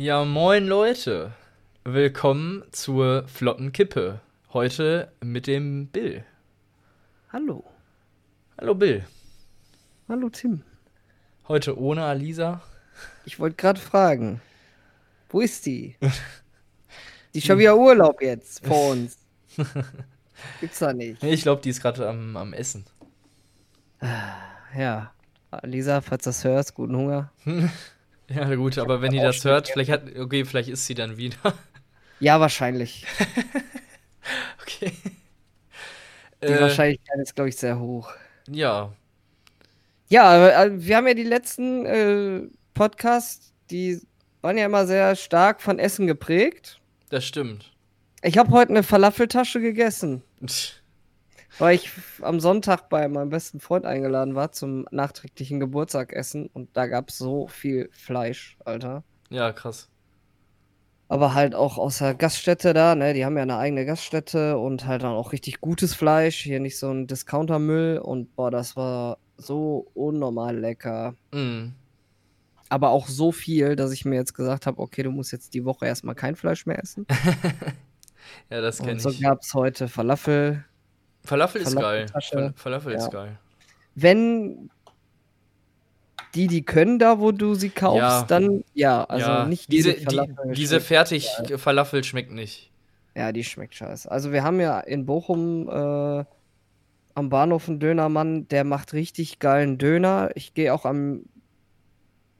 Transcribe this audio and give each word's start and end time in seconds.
Ja, 0.00 0.24
moin 0.24 0.64
Leute. 0.68 1.32
Willkommen 1.82 2.62
zur 2.70 3.26
flotten 3.26 3.72
Kippe. 3.72 4.20
Heute 4.52 5.10
mit 5.20 5.48
dem 5.48 5.88
Bill. 5.88 6.24
Hallo. 7.32 7.64
Hallo 8.60 8.76
Bill. 8.76 9.04
Hallo 10.08 10.28
Tim. 10.28 10.62
Heute 11.48 11.76
ohne 11.76 12.04
Alisa. 12.04 12.62
Ich 13.24 13.40
wollte 13.40 13.56
gerade 13.56 13.80
fragen, 13.80 14.40
wo 15.30 15.40
ist 15.40 15.66
die? 15.66 15.96
Die 17.34 17.38
ist 17.38 17.48
schon 17.48 17.58
wieder 17.58 17.76
Urlaub 17.76 18.22
jetzt 18.22 18.64
vor 18.64 18.90
uns. 18.92 19.18
Gibt's 20.60 20.78
da 20.78 20.92
nicht. 20.92 21.24
Ich 21.24 21.42
glaube, 21.42 21.60
die 21.60 21.70
ist 21.70 21.82
gerade 21.82 22.08
am, 22.08 22.36
am 22.36 22.52
Essen. 22.52 22.84
Ja. 24.76 25.12
Lisa, 25.64 26.00
falls 26.02 26.22
du 26.22 26.28
das 26.28 26.44
hörst, 26.44 26.74
guten 26.74 26.94
Hunger. 26.94 27.32
Ja, 28.30 28.54
gut, 28.54 28.76
aber 28.78 29.00
wenn 29.00 29.12
die 29.12 29.20
das 29.20 29.44
hört, 29.44 29.68
vielleicht 29.68 29.90
hat. 29.90 30.02
Okay, 30.18 30.44
vielleicht 30.44 30.68
ist 30.68 30.86
sie 30.86 30.94
dann 30.94 31.16
wieder. 31.16 31.36
Ja, 32.20 32.40
wahrscheinlich. 32.40 33.06
Okay. 34.62 34.92
Die 36.42 36.46
Äh, 36.46 36.60
Wahrscheinlichkeit 36.60 37.18
ist, 37.20 37.34
glaube 37.34 37.48
ich, 37.48 37.56
sehr 37.56 37.78
hoch. 37.78 38.10
ja. 38.48 38.92
Ja, 40.10 40.64
äh, 40.64 40.70
wir 40.72 40.96
haben 40.96 41.06
ja 41.06 41.12
die 41.14 41.22
letzten 41.22 41.84
äh, 41.84 42.40
Podcasts, 42.74 43.52
die 43.70 44.00
waren 44.40 44.56
ja 44.56 44.64
immer 44.64 44.86
sehr 44.86 45.14
stark 45.16 45.60
von 45.60 45.78
Essen 45.78 46.06
geprägt. 46.06 46.80
Das 47.10 47.24
stimmt. 47.26 47.72
Ich 48.22 48.38
habe 48.38 48.50
heute 48.52 48.70
eine 48.70 48.82
Falafeltasche 48.82 49.60
gegessen, 49.60 50.22
weil 51.58 51.76
ich 51.76 51.90
am 52.22 52.40
Sonntag 52.40 52.88
bei 52.88 53.08
meinem 53.08 53.30
besten 53.30 53.60
Freund 53.60 53.86
eingeladen 53.86 54.34
war 54.34 54.52
zum 54.52 54.86
nachträglichen 54.90 55.60
Geburtstagessen 55.60 56.48
und 56.52 56.76
da 56.76 56.86
gab 56.86 57.08
es 57.08 57.18
so 57.18 57.46
viel 57.48 57.88
Fleisch, 57.92 58.56
Alter. 58.64 59.04
Ja, 59.30 59.52
krass. 59.52 59.88
Aber 61.10 61.32
halt 61.34 61.54
auch 61.54 61.78
aus 61.78 61.98
der 61.98 62.14
Gaststätte 62.14 62.74
da, 62.74 62.94
ne? 62.94 63.14
Die 63.14 63.24
haben 63.24 63.36
ja 63.36 63.42
eine 63.42 63.56
eigene 63.56 63.86
Gaststätte 63.86 64.58
und 64.58 64.86
halt 64.86 65.02
dann 65.02 65.12
auch 65.12 65.32
richtig 65.32 65.60
gutes 65.62 65.94
Fleisch. 65.94 66.36
Hier 66.42 66.60
nicht 66.60 66.78
so 66.78 66.90
ein 66.90 67.06
Discountermüll 67.06 67.98
und 67.98 68.36
boah, 68.36 68.50
das 68.50 68.76
war 68.76 69.16
so 69.38 69.90
unnormal 69.94 70.58
lecker. 70.58 71.14
Mm. 71.32 71.68
Aber 72.68 72.90
auch 72.90 73.08
so 73.08 73.32
viel, 73.32 73.74
dass 73.74 73.92
ich 73.92 74.04
mir 74.04 74.16
jetzt 74.16 74.34
gesagt 74.34 74.66
habe, 74.66 74.82
okay, 74.82 75.02
du 75.02 75.10
musst 75.10 75.32
jetzt 75.32 75.54
die 75.54 75.64
Woche 75.64 75.86
erstmal 75.86 76.14
kein 76.14 76.36
Fleisch 76.36 76.66
mehr 76.66 76.78
essen. 76.78 77.06
Ja, 78.50 78.60
das 78.60 78.78
kenne 78.78 78.92
Und 78.92 79.00
so 79.00 79.10
ich. 79.10 79.22
gab 79.22 79.40
es 79.42 79.54
heute 79.54 79.88
Falafel. 79.88 80.64
Falafel 81.28 81.60
ist 81.62 81.76
geil. 81.76 82.06
Fal 82.12 82.52
Falafel 82.56 82.92
ist 82.94 83.04
Ja. 83.04 83.10
geil. 83.10 83.38
Wenn 83.94 84.70
die 86.34 86.46
die 86.46 86.62
können 86.64 86.98
da, 86.98 87.20
wo 87.20 87.32
du 87.32 87.54
sie 87.54 87.70
kaufst, 87.70 87.98
Ja. 88.00 88.22
dann 88.24 88.64
ja, 88.74 89.04
also 89.04 89.26
ja, 89.26 89.44
nicht 89.46 89.70
diese, 89.72 89.94
Falafel 89.94 90.34
die, 90.46 90.52
diese 90.54 90.74
schmeckt- 90.76 90.86
Fertig-Falafel 90.86 92.04
schmeckt 92.04 92.32
nicht. 92.32 92.70
Ja, 93.16 93.32
die 93.32 93.44
schmeckt 93.44 93.74
scheiße. 93.74 94.10
Also 94.10 94.30
wir 94.32 94.44
haben 94.44 94.60
ja 94.60 94.78
in 94.80 95.06
Bochum 95.06 95.68
äh, 95.68 96.24
am 97.14 97.28
Bahnhof 97.30 97.68
einen 97.68 97.80
Dönermann, 97.80 98.46
der 98.48 98.62
macht 98.64 98.92
richtig 98.92 99.38
geilen 99.38 99.76
Döner. 99.78 100.30
Ich 100.34 100.54
gehe 100.54 100.72
auch 100.72 100.84
am 100.84 101.22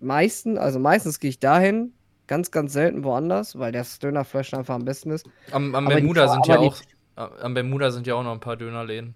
meisten, 0.00 0.56
also 0.58 0.78
meistens 0.78 1.18
gehe 1.18 1.30
ich 1.30 1.40
dahin, 1.40 1.92
ganz, 2.28 2.50
ganz 2.52 2.72
selten 2.74 3.02
woanders, 3.02 3.58
weil 3.58 3.72
das 3.72 3.98
Dönerfleisch 3.98 4.54
einfach 4.54 4.74
am 4.76 4.84
besten 4.84 5.10
ist. 5.10 5.26
Am, 5.50 5.74
am 5.74 5.86
Bermuda 5.86 6.28
sind 6.28 6.46
ja 6.46 6.58
auch. 6.58 6.76
Am 7.18 7.54
Bermuda 7.54 7.90
sind 7.90 8.06
ja 8.06 8.14
auch 8.14 8.22
noch 8.22 8.32
ein 8.32 8.40
paar 8.40 8.56
Dönerläden. 8.56 9.14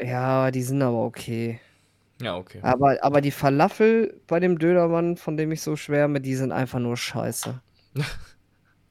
Ja, 0.00 0.50
die 0.50 0.62
sind 0.62 0.82
aber 0.82 1.04
okay. 1.04 1.60
Ja, 2.20 2.36
okay. 2.36 2.58
Aber, 2.62 2.96
aber 3.02 3.20
die 3.20 3.30
Falafel 3.30 4.20
bei 4.26 4.40
dem 4.40 4.58
Dönermann, 4.58 5.16
von 5.16 5.36
dem 5.36 5.52
ich 5.52 5.62
so 5.62 5.76
schwärme, 5.76 6.20
die 6.20 6.34
sind 6.34 6.52
einfach 6.52 6.78
nur 6.78 6.96
scheiße. 6.96 7.60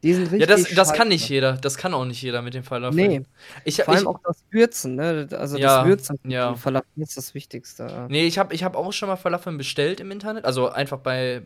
Die 0.03 0.13
sind 0.13 0.23
richtig 0.33 0.41
Ja, 0.41 0.47
das, 0.47 0.63
das 0.75 0.91
kann 0.91 1.07
nicht 1.07 1.29
jeder. 1.29 1.53
Das 1.53 1.77
kann 1.77 1.93
auch 1.93 2.03
nicht 2.03 2.21
jeder 2.21 2.41
mit 2.41 2.53
dem 2.53 2.65
Falafel. 2.65 2.93
Nee, 2.95 3.21
Ich, 3.63 3.77
vor 3.81 3.93
allem 3.93 4.01
ich, 4.01 4.07
auch 4.07 4.19
das 4.25 4.43
Würzen, 4.51 4.95
ne? 4.95 5.29
Also 5.31 5.57
Ja, 5.57 5.77
das 5.79 5.87
Würzen 5.87 6.17
von 6.21 6.29
ja. 6.29 6.55
Falafel 6.55 6.89
ist 6.97 7.15
das 7.15 7.33
Wichtigste. 7.33 8.07
nee, 8.09 8.25
ich 8.27 8.37
habe 8.37 8.53
ich 8.53 8.65
hab 8.65 8.75
auch 8.75 8.91
schon 8.91 9.07
mal 9.07 9.15
Falafeln 9.15 9.57
bestellt 9.57 10.01
im 10.01 10.11
Internet. 10.11 10.43
Also 10.43 10.67
einfach 10.69 10.97
bei, 10.99 11.43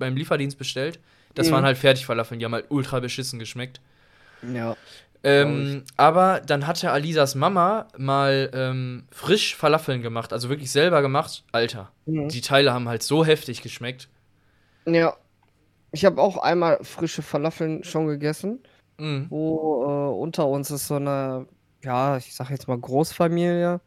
beim 0.00 0.16
Lieferdienst 0.16 0.58
bestellt. 0.58 0.98
Das 1.36 1.46
Mhm. 1.46 1.52
waren 1.52 1.64
halt 1.64 1.78
Fertigfalafeln. 1.78 2.40
Die 2.40 2.44
haben 2.44 2.54
halt 2.54 2.66
ultra 2.70 2.98
beschissen 2.98 3.38
geschmeckt. 3.38 3.80
Ja. 4.52 4.76
Ähm, 5.28 5.84
aber 5.96 6.40
dann 6.40 6.66
hatte 6.68 6.92
Alisas 6.92 7.34
Mama 7.34 7.88
mal 7.98 8.50
ähm, 8.54 9.06
frisch 9.10 9.56
Falafeln 9.56 10.00
gemacht. 10.02 10.32
Also 10.32 10.48
wirklich 10.48 10.70
selber 10.70 11.02
gemacht. 11.02 11.44
Alter, 11.52 11.92
Mhm. 12.06 12.28
die 12.28 12.40
Teile 12.40 12.72
haben 12.72 12.88
halt 12.88 13.02
so 13.02 13.24
heftig 13.24 13.62
geschmeckt. 13.62 14.08
Ja. 14.86 15.16
Ich 15.92 16.04
habe 16.04 16.20
auch 16.20 16.36
einmal 16.36 16.78
frische 16.84 17.22
Falafeln 17.22 17.82
schon 17.84 18.06
gegessen, 18.06 18.62
Mhm. 18.98 19.26
wo 19.30 19.84
äh, 19.84 20.20
unter 20.20 20.46
uns 20.48 20.70
ist 20.70 20.86
so 20.86 20.96
eine, 20.96 21.46
ja, 21.82 22.16
ich 22.18 22.34
sag 22.34 22.50
jetzt 22.50 22.68
mal 22.68 22.78
Großfamilie. 22.78 23.80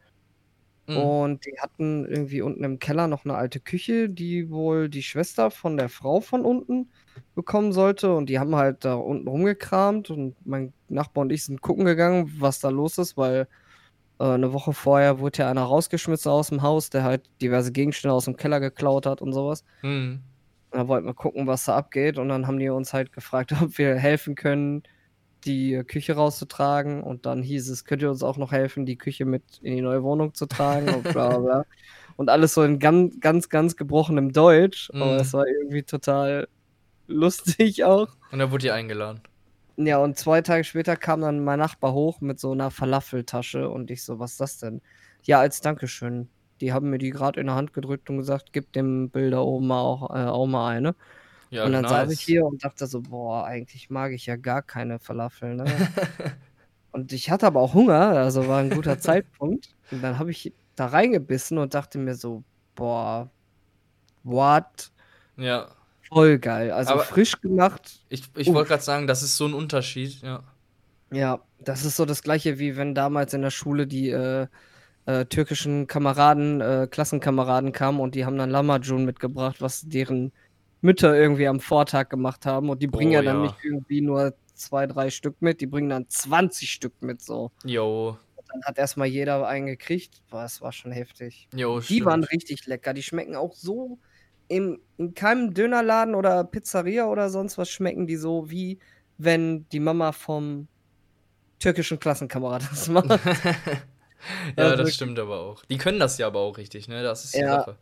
Mhm. 0.88 0.96
Und 0.96 1.46
die 1.46 1.58
hatten 1.60 2.04
irgendwie 2.06 2.42
unten 2.42 2.64
im 2.64 2.78
Keller 2.78 3.06
noch 3.06 3.24
eine 3.24 3.34
alte 3.36 3.60
Küche, 3.60 4.08
die 4.10 4.50
wohl 4.50 4.88
die 4.88 5.02
Schwester 5.02 5.50
von 5.50 5.76
der 5.76 5.88
Frau 5.88 6.20
von 6.20 6.44
unten 6.44 6.90
bekommen 7.34 7.72
sollte. 7.72 8.14
Und 8.14 8.26
die 8.28 8.38
haben 8.38 8.56
halt 8.56 8.84
da 8.84 8.94
unten 8.94 9.28
rumgekramt. 9.28 10.10
Und 10.10 10.34
mein 10.46 10.72
Nachbar 10.90 11.22
und 11.22 11.30
ich 11.32 11.44
sind 11.44 11.60
gucken 11.62 11.84
gegangen, 11.84 12.32
was 12.38 12.60
da 12.60 12.68
los 12.68 12.98
ist, 12.98 13.16
weil 13.16 13.48
äh, 14.18 14.24
eine 14.24 14.52
Woche 14.52 14.72
vorher 14.72 15.18
wurde 15.20 15.38
ja 15.38 15.50
einer 15.50 15.62
rausgeschmissen 15.62 16.30
aus 16.30 16.48
dem 16.48 16.62
Haus, 16.62 16.90
der 16.90 17.04
halt 17.04 17.22
diverse 17.40 17.72
Gegenstände 17.72 18.14
aus 18.14 18.24
dem 18.26 18.36
Keller 18.36 18.60
geklaut 18.60 19.06
hat 19.06 19.22
und 19.22 19.32
sowas. 19.32 19.64
Mhm. 19.82 20.20
Da 20.72 20.86
wollten 20.86 21.06
wir 21.06 21.14
gucken, 21.14 21.46
was 21.46 21.64
da 21.64 21.76
abgeht. 21.76 22.18
Und 22.18 22.28
dann 22.28 22.46
haben 22.46 22.58
die 22.58 22.68
uns 22.68 22.92
halt 22.92 23.12
gefragt, 23.12 23.52
ob 23.62 23.76
wir 23.78 23.96
helfen 23.96 24.34
können, 24.34 24.82
die 25.44 25.82
Küche 25.86 26.14
rauszutragen. 26.14 27.02
Und 27.02 27.26
dann 27.26 27.42
hieß 27.42 27.70
es, 27.70 27.84
könnt 27.84 28.02
ihr 28.02 28.10
uns 28.10 28.22
auch 28.22 28.36
noch 28.36 28.52
helfen, 28.52 28.86
die 28.86 28.96
Küche 28.98 29.24
mit 29.24 29.42
in 29.62 29.74
die 29.74 29.82
neue 29.82 30.02
Wohnung 30.02 30.34
zu 30.34 30.46
tragen 30.46 30.88
und 30.94 31.02
bla 31.12 31.38
bla. 31.38 31.64
Und 32.16 32.28
alles 32.28 32.52
so 32.52 32.62
in 32.62 32.78
ganz, 32.78 33.18
ganz, 33.20 33.48
ganz 33.48 33.76
gebrochenem 33.76 34.30
Deutsch. 34.32 34.90
Aber 34.92 35.14
Mhm. 35.14 35.20
es 35.20 35.32
war 35.32 35.46
irgendwie 35.46 35.84
total 35.84 36.48
lustig 37.06 37.82
auch. 37.84 38.08
Und 38.30 38.40
da 38.40 38.50
wurde 38.50 38.64
die 38.64 38.70
eingeladen. 38.70 39.22
Ja, 39.86 39.96
und 39.98 40.18
zwei 40.18 40.42
Tage 40.42 40.62
später 40.64 40.94
kam 40.94 41.22
dann 41.22 41.42
mein 41.42 41.58
Nachbar 41.58 41.94
hoch 41.94 42.20
mit 42.20 42.38
so 42.38 42.52
einer 42.52 42.70
Falafeltasche 42.70 43.70
und 43.70 43.90
ich 43.90 44.02
so, 44.04 44.18
was 44.18 44.32
ist 44.32 44.40
das 44.40 44.58
denn? 44.58 44.82
Ja, 45.22 45.40
als 45.40 45.62
Dankeschön. 45.62 46.28
Die 46.60 46.74
haben 46.74 46.90
mir 46.90 46.98
die 46.98 47.08
gerade 47.08 47.40
in 47.40 47.46
der 47.46 47.56
Hand 47.56 47.72
gedrückt 47.72 48.10
und 48.10 48.18
gesagt, 48.18 48.52
gib 48.52 48.72
dem 48.74 49.08
Bild 49.08 49.32
da 49.32 49.40
oben 49.40 49.68
mal 49.68 49.80
auch, 49.80 50.10
äh, 50.10 50.28
auch 50.28 50.46
mal 50.46 50.68
eine. 50.68 50.94
Ja, 51.48 51.64
und 51.64 51.72
dann 51.72 51.82
nice. 51.82 51.92
saß 51.92 52.12
ich 52.12 52.20
hier 52.20 52.44
und 52.44 52.62
dachte 52.62 52.86
so, 52.86 53.00
boah, 53.00 53.46
eigentlich 53.46 53.88
mag 53.88 54.12
ich 54.12 54.26
ja 54.26 54.36
gar 54.36 54.60
keine 54.60 54.98
Falafel, 54.98 55.54
ne? 55.54 55.64
und 56.92 57.14
ich 57.14 57.30
hatte 57.30 57.46
aber 57.46 57.60
auch 57.60 57.72
Hunger, 57.72 58.10
also 58.10 58.48
war 58.48 58.60
ein 58.60 58.70
guter 58.70 58.98
Zeitpunkt. 59.00 59.70
Und 59.90 60.02
dann 60.02 60.18
habe 60.18 60.30
ich 60.30 60.52
da 60.76 60.86
reingebissen 60.88 61.56
und 61.56 61.72
dachte 61.72 61.96
mir 61.96 62.16
so, 62.16 62.44
boah, 62.74 63.30
what? 64.24 64.92
Ja, 65.38 65.68
Voll 66.12 66.38
geil. 66.38 66.72
Also 66.72 66.94
Aber- 66.94 67.02
frisch 67.04 67.40
gemacht. 67.40 68.00
ich, 68.08 68.24
ich 68.36 68.52
wollte 68.52 68.68
gerade 68.68 68.82
sagen, 68.82 69.06
das 69.06 69.22
ist 69.22 69.36
so 69.36 69.46
ein 69.46 69.54
Unterschied. 69.54 70.20
Ja. 70.22 70.42
Ja, 71.12 71.40
das 71.58 71.84
ist 71.84 71.96
so 71.96 72.04
das 72.04 72.22
gleiche, 72.22 72.58
wie 72.58 72.76
wenn 72.76 72.94
damals 72.94 73.34
in 73.34 73.42
der 73.42 73.50
Schule 73.50 73.86
die 73.86 74.10
äh, 74.10 74.46
äh, 75.06 75.24
türkischen 75.26 75.86
Kameraden, 75.86 76.60
äh, 76.60 76.88
Klassenkameraden 76.90 77.72
kamen 77.72 78.00
und 78.00 78.14
die 78.14 78.24
haben 78.24 78.38
dann 78.38 78.50
Lamajun 78.50 79.04
mitgebracht, 79.04 79.56
was 79.60 79.82
deren 79.88 80.32
Mütter 80.82 81.16
irgendwie 81.16 81.48
am 81.48 81.60
Vortag 81.60 82.08
gemacht 82.10 82.46
haben. 82.46 82.70
Und 82.70 82.80
die 82.82 82.86
bringen 82.86 83.10
Oh, 83.10 83.14
ja 83.14 83.22
dann 83.22 83.36
ja. 83.38 83.42
nicht 83.42 83.56
irgendwie 83.64 84.00
nur 84.00 84.34
zwei, 84.54 84.86
drei 84.86 85.10
Stück 85.10 85.40
mit, 85.40 85.60
die 85.60 85.66
bringen 85.66 85.88
dann 85.90 86.08
20 86.08 86.70
Stück 86.70 86.92
mit 87.02 87.20
so. 87.22 87.50
Jo, 87.64 88.16
Und 88.36 88.48
dann 88.52 88.62
hat 88.64 88.78
erstmal 88.78 89.08
jeder 89.08 89.46
einen 89.48 89.66
gekriegt. 89.66 90.22
Boah, 90.30 90.42
das 90.42 90.60
war 90.60 90.72
schon 90.72 90.92
heftig. 90.92 91.48
jo, 91.54 91.80
Die 91.80 91.84
stimmt. 91.86 92.04
waren 92.06 92.24
richtig 92.24 92.66
lecker. 92.66 92.94
Die 92.94 93.02
schmecken 93.02 93.34
auch 93.36 93.54
so 93.54 93.98
im, 94.50 94.80
in 94.98 95.14
keinem 95.14 95.54
Dönerladen 95.54 96.14
oder 96.14 96.44
Pizzeria 96.44 97.06
oder 97.06 97.30
sonst 97.30 97.56
was 97.56 97.70
schmecken 97.70 98.06
die 98.06 98.16
so, 98.16 98.50
wie 98.50 98.78
wenn 99.16 99.68
die 99.70 99.80
Mama 99.80 100.12
vom 100.12 100.66
türkischen 101.58 102.00
Klassenkamerad 102.00 102.62
das 102.70 102.88
macht. 102.88 103.08
ja, 104.56 104.68
Ja, 104.70 104.76
das 104.76 104.94
stimmt 104.94 105.18
aber 105.18 105.40
auch. 105.40 105.64
Die 105.66 105.78
können 105.78 106.00
das 106.00 106.18
ja 106.18 106.26
aber 106.26 106.40
auch 106.40 106.58
richtig, 106.58 106.88
ne? 106.88 107.02
Das 107.02 107.24
ist 107.24 107.34
die 107.34 107.40
Ja. 107.40 107.60
Sache. 107.60 107.76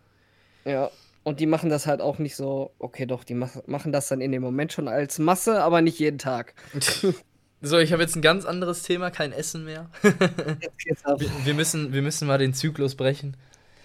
ja. 0.65 0.91
Und 1.25 1.41
die 1.41 1.47
machen 1.47 1.69
das 1.69 1.87
halt 1.87 2.01
auch 2.01 2.19
nicht 2.19 2.37
so, 2.37 2.71
okay, 2.79 3.05
doch, 3.05 3.23
die 3.23 3.35
mach, 3.35 3.57
machen 3.67 3.93
das 3.93 4.09
dann 4.09 4.21
in 4.23 4.33
dem 4.33 4.41
Moment 4.43 4.73
schon 4.73 4.89
als 4.89 5.19
Masse, 5.19 5.63
aber 5.63 5.83
nicht 5.83 5.99
jeden 5.99 6.19
Tag. 6.19 6.55
So, 7.61 7.77
ich 7.79 7.93
habe 7.93 8.03
jetzt 8.03 8.15
ein 8.15 8.23
ganz 8.23 8.45
anderes 8.45 8.85
Thema, 8.85 9.11
kein 9.11 9.33
Essen 9.33 9.65
mehr. 9.65 9.91
Wir, 10.03 11.29
wir, 11.45 11.55
müssen, 11.55 11.93
wir 11.93 12.03
müssen 12.03 12.29
mal 12.29 12.39
den 12.39 12.55
Zyklus 12.55 12.95
brechen. 12.95 13.37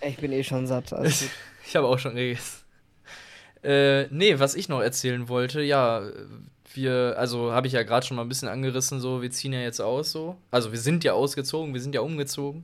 Ich 0.01 0.17
bin 0.17 0.31
eh 0.31 0.43
schon 0.43 0.67
satt. 0.67 0.91
gut. 0.91 1.11
Ich 1.65 1.75
habe 1.75 1.87
auch 1.87 1.97
schon 1.97 2.13
gegessen. 2.13 2.62
Äh, 3.63 4.07
nee, 4.09 4.39
was 4.39 4.55
ich 4.55 4.67
noch 4.69 4.81
erzählen 4.81 5.29
wollte, 5.29 5.61
ja, 5.61 6.03
wir, 6.73 7.15
also 7.17 7.51
habe 7.51 7.67
ich 7.67 7.73
ja 7.73 7.83
gerade 7.83 8.05
schon 8.05 8.17
mal 8.17 8.23
ein 8.23 8.29
bisschen 8.29 8.49
angerissen, 8.49 8.99
so, 8.99 9.21
wir 9.21 9.31
ziehen 9.31 9.53
ja 9.53 9.61
jetzt 9.61 9.79
aus, 9.79 10.11
so. 10.11 10.37
Also 10.51 10.71
wir 10.71 10.79
sind 10.79 11.03
ja 11.03 11.13
ausgezogen, 11.13 11.73
wir 11.73 11.81
sind 11.81 11.95
ja 11.95 12.01
umgezogen. 12.01 12.63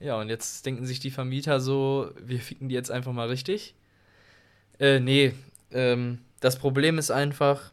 Ja, 0.00 0.18
und 0.20 0.28
jetzt 0.28 0.66
denken 0.66 0.86
sich 0.86 1.00
die 1.00 1.10
Vermieter 1.10 1.60
so, 1.60 2.10
wir 2.20 2.40
ficken 2.40 2.68
die 2.68 2.74
jetzt 2.74 2.90
einfach 2.90 3.12
mal 3.12 3.28
richtig. 3.28 3.74
Äh, 4.80 5.00
nee, 5.00 5.32
ähm, 5.70 6.18
das 6.40 6.58
Problem 6.58 6.98
ist 6.98 7.10
einfach, 7.10 7.70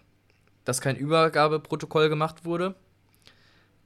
dass 0.65 0.81
kein 0.81 0.95
Übergabeprotokoll 0.95 2.09
gemacht 2.09 2.45
wurde. 2.45 2.75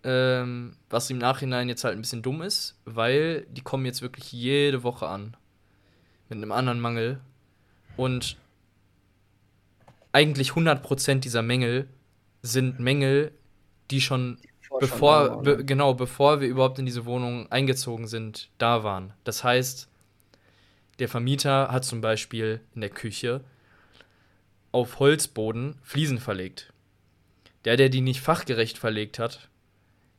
Ähm, 0.03 0.75
was 0.89 1.09
im 1.09 1.17
Nachhinein 1.17 1.69
jetzt 1.69 1.85
halt 1.85 1.95
ein 1.95 2.01
bisschen 2.01 2.21
dumm 2.21 2.41
ist, 2.41 2.75
weil 2.83 3.45
die 3.49 3.61
kommen 3.61 3.85
jetzt 3.85 4.01
wirklich 4.01 4.33
jede 4.33 4.83
Woche 4.83 5.07
an. 5.07 5.37
Mit 6.27 6.37
einem 6.37 6.51
anderen 6.51 6.81
Mangel. 6.81 7.21
Und 7.95 8.35
eigentlich 10.13 10.51
100% 10.51 11.19
dieser 11.19 11.41
Mängel 11.41 11.89
sind 12.41 12.79
Mängel, 12.79 13.33
die 13.91 13.99
schon 13.99 14.37
bevor, 14.79 15.41
be, 15.41 15.65
genau, 15.65 15.93
bevor 15.93 16.39
wir 16.39 16.47
überhaupt 16.47 16.79
in 16.79 16.85
diese 16.85 17.05
Wohnung 17.05 17.51
eingezogen 17.51 18.07
sind, 18.07 18.49
da 18.57 18.83
waren. 18.83 19.13
Das 19.23 19.43
heißt, 19.43 19.89
der 20.99 21.09
Vermieter 21.09 21.69
hat 21.69 21.83
zum 21.83 22.01
Beispiel 22.01 22.61
in 22.75 22.81
der 22.81 22.89
Küche 22.89 23.41
auf 24.71 24.99
Holzboden 24.99 25.75
Fliesen 25.83 26.19
verlegt. 26.19 26.71
Der, 27.65 27.77
der 27.77 27.89
die 27.89 28.01
nicht 28.01 28.21
fachgerecht 28.21 28.77
verlegt 28.77 29.19
hat, 29.19 29.49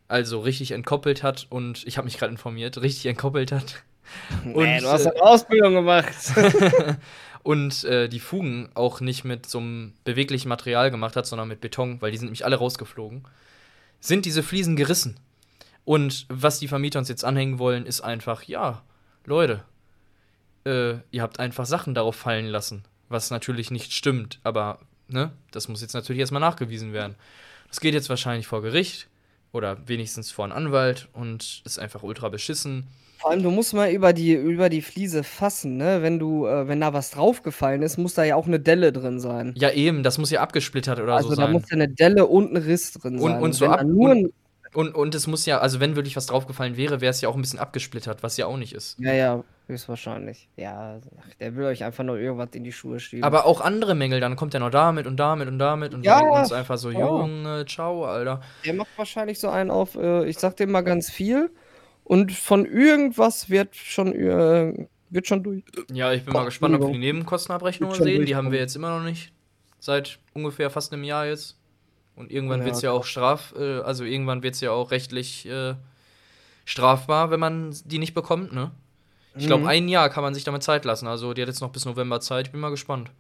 also 0.09 0.41
richtig 0.41 0.71
entkoppelt 0.71 1.23
hat 1.23 1.47
und 1.51 1.87
ich 1.87 1.99
habe 1.99 2.07
mich 2.07 2.19
gerade 2.19 2.33
informiert, 2.33 2.81
richtig 2.81 3.07
entkoppelt 3.07 3.53
hat. 3.53 3.83
Und, 4.45 4.65
nee, 4.65 4.81
du 4.81 4.89
hast 4.89 5.07
eine 5.07 5.23
Ausbildung 5.23 5.73
gemacht. 5.73 6.15
und 7.45 7.85
äh, 7.85 8.09
die 8.09 8.21
Fugen 8.21 8.71
auch 8.75 9.01
nicht 9.01 9.23
mit 9.23 9.47
so 9.47 9.59
einem 9.59 9.93
beweglichen 10.03 10.49
Material 10.49 10.91
gemacht 10.91 11.15
hat, 11.15 11.27
sondern 11.27 11.47
mit 11.47 11.61
Beton, 11.61 12.01
weil 12.01 12.11
die 12.11 12.17
sind 12.17 12.27
nämlich 12.27 12.45
alle 12.45 12.57
rausgeflogen, 12.57 13.23
sind 14.01 14.25
diese 14.25 14.43
Fliesen 14.43 14.75
gerissen. 14.75 15.21
Und 15.85 16.25
was 16.31 16.59
die 16.59 16.69
Vermieter 16.69 16.99
uns 16.99 17.11
jetzt 17.11 17.25
anhängen 17.25 17.59
wollen, 17.59 17.85
ist 17.85 18.01
einfach, 18.01 18.45
ja, 18.45 18.83
Leute, 19.27 19.63
äh, 20.65 20.95
ihr 21.11 21.21
habt 21.21 21.39
einfach 21.39 21.67
Sachen 21.67 21.95
darauf 21.95 22.17
fallen 22.17 22.47
lassen, 22.47 22.85
was 23.11 23.31
natürlich 23.31 23.71
nicht 23.71 23.93
stimmt, 23.93 24.41
aber 24.43 24.81
ne, 25.09 25.31
das 25.51 25.69
muss 25.69 25.83
jetzt 25.83 25.93
natürlich 25.93 26.21
erstmal 26.21 26.41
nachgewiesen 26.41 26.95
werden. 26.95 27.15
Das 27.69 27.79
geht 27.79 27.93
jetzt 27.93 28.09
wahrscheinlich 28.09 28.47
vor 28.47 28.63
Gericht 28.63 29.09
oder 29.53 29.87
wenigstens 29.87 30.31
vor 30.31 30.47
einen 30.47 30.53
Anwalt 30.53 31.09
und 31.13 31.61
ist 31.67 31.79
einfach 31.79 32.03
ultra 32.03 32.31
beschissen. 32.31 32.87
Vor 33.25 33.31
allem, 33.31 33.43
du 33.43 33.51
musst 33.51 33.73
mal 33.73 33.91
über 33.91 34.13
die, 34.13 34.35
über 34.35 34.69
die 34.69 34.83
Fliese 34.83 35.25
fassen, 35.25 35.79
ne? 35.79 36.03
Wenn 36.03 36.19
du, 36.19 36.47
äh, 36.47 36.69
wenn 36.69 36.83
da 36.83 36.93
was 36.93 37.11
draufgefallen 37.11 37.81
ist, 37.81 37.97
muss 37.97 38.13
da 38.13 38.23
ja 38.23 38.37
auch 38.37 38.47
eine 38.47 38.61
Delle 38.61 38.93
drin 38.93 39.19
sein. 39.19 39.55
Ja, 39.57 39.71
eben, 39.71 40.03
das 40.03 40.19
muss 40.19 40.31
ja 40.31 40.43
abgesplittert 40.43 41.01
oder 41.01 41.15
also 41.15 41.31
so 41.31 41.35
sein. 41.35 41.45
Also 41.47 41.53
da 41.55 41.59
muss 41.59 41.71
ja 41.71 41.75
eine 41.77 41.89
Delle 41.89 42.27
und 42.27 42.53
ein 42.53 42.59
Riss 42.59 42.93
drin 42.93 43.19
und, 43.19 43.33
sein. 43.33 43.43
Und, 43.43 43.53
so 43.55 43.65
ab 43.65 43.83
und, 43.83 44.31
und, 44.75 44.95
und 44.95 45.15
es 45.15 45.27
muss 45.27 45.47
ja, 45.47 45.57
also 45.57 45.81
wenn 45.81 45.97
wirklich 45.97 46.17
was 46.17 46.27
draufgefallen 46.27 46.77
wäre, 46.77 47.01
wäre 47.01 47.09
es 47.09 47.23
ja 47.23 47.31
auch 47.31 47.35
ein 47.35 47.41
bisschen 47.41 47.59
abgesplittert, 47.59 48.23
was 48.23 48.37
ja 48.37 48.45
auch 48.45 48.59
nicht 48.59 48.75
ist. 48.75 48.99
Ja, 49.01 49.15
ja, 49.15 49.43
höchstwahrscheinlich. 49.69 50.51
Ja, 50.57 50.99
der 51.41 51.57
will 51.57 51.65
euch 51.65 51.83
einfach 51.83 52.05
nur 52.05 52.19
irgendwas 52.19 52.51
in 52.53 52.63
die 52.63 52.73
Schuhe 52.73 53.01
schieben. 53.01 53.25
Aber 53.25 53.47
auch 53.47 53.63
andere 53.63 53.95
Mängel, 53.95 54.21
dann 54.21 54.37
kommt 54.37 54.53
er 54.53 54.61
noch 54.61 54.69
damit 54.69 55.07
und 55.07 55.17
damit 55.17 55.49
und 55.49 55.59
damit 55.59 55.95
und 55.95 56.05
ja, 56.05 56.21
uns 56.21 56.53
einfach 56.53 56.77
so, 56.77 56.91
ja. 56.91 56.99
Junge, 56.99 57.65
ciao, 57.65 58.05
Alter. 58.05 58.43
Der 58.67 58.75
macht 58.75 58.91
wahrscheinlich 58.99 59.39
so 59.39 59.49
einen 59.49 59.71
auf, 59.71 59.95
äh, 59.95 60.27
ich 60.27 60.39
sag 60.39 60.59
dir 60.59 60.67
mal 60.67 60.83
ganz 60.83 61.11
viel 61.11 61.51
und 62.05 62.33
von 62.33 62.67
irgendwas 62.67 63.51
wird 63.51 63.75
schon, 63.75 64.15
äh, 64.15 64.87
wird 65.11 65.27
schon 65.27 65.43
durch. 65.43 65.65
Ja, 65.93 66.13
ich 66.13 66.25
bin 66.25 66.33
mal 66.33 66.45
gespannt, 66.45 66.75
ob 66.77 66.83
wir 66.83 66.93
die 66.93 66.99
Nebenkostenabrechnungen 66.99 68.01
sehen. 68.01 68.27
Die 68.27 68.37
haben 68.37 68.53
wir 68.53 68.59
jetzt 68.59 68.77
immer 68.77 68.99
noch 68.99 69.05
nicht. 69.05 69.33
Seit 69.81 70.19
ungefähr 70.35 70.71
fast 70.71 70.93
einem 70.93 71.05
Jahr 71.05 71.27
jetzt. 71.27 71.59
Und 72.17 72.31
irgendwann 72.31 72.61
ja, 72.61 72.67
wird 72.67 72.77
es 72.77 72.83
ja 72.83 72.93
auch 72.93 73.05
straf, 73.05 73.55
äh, 73.59 73.81
also 73.81 74.05
irgendwann 74.05 74.43
wird 74.43 74.55
es 74.55 74.61
ja 74.61 74.71
auch 74.71 74.93
rechtlich 74.93 75.47
äh, 75.47 75.75
strafbar, 76.65 77.31
wenn 77.31 77.41
man 77.41 77.75
die 77.85 77.99
nicht 77.99 78.15
bekommt, 78.15 78.53
ne? 78.53 78.71
Ich 79.37 79.47
glaube, 79.47 79.63
mhm. 79.63 79.69
ein 79.69 79.89
Jahr 79.89 80.11
kann 80.11 80.23
man 80.23 80.33
sich 80.33 80.45
damit 80.45 80.63
Zeit 80.63 80.85
lassen. 80.85 81.09
Also 81.09 81.35
die 81.35 81.43
hat 81.43 81.49
jetzt 81.49 81.61
noch 81.61 81.71
bis 81.71 81.85
November 81.85 82.21
Zeit. 82.21 82.47
Ich 82.47 82.53
bin 82.53 82.61
mal 82.61 82.71
gespannt. 82.71 83.11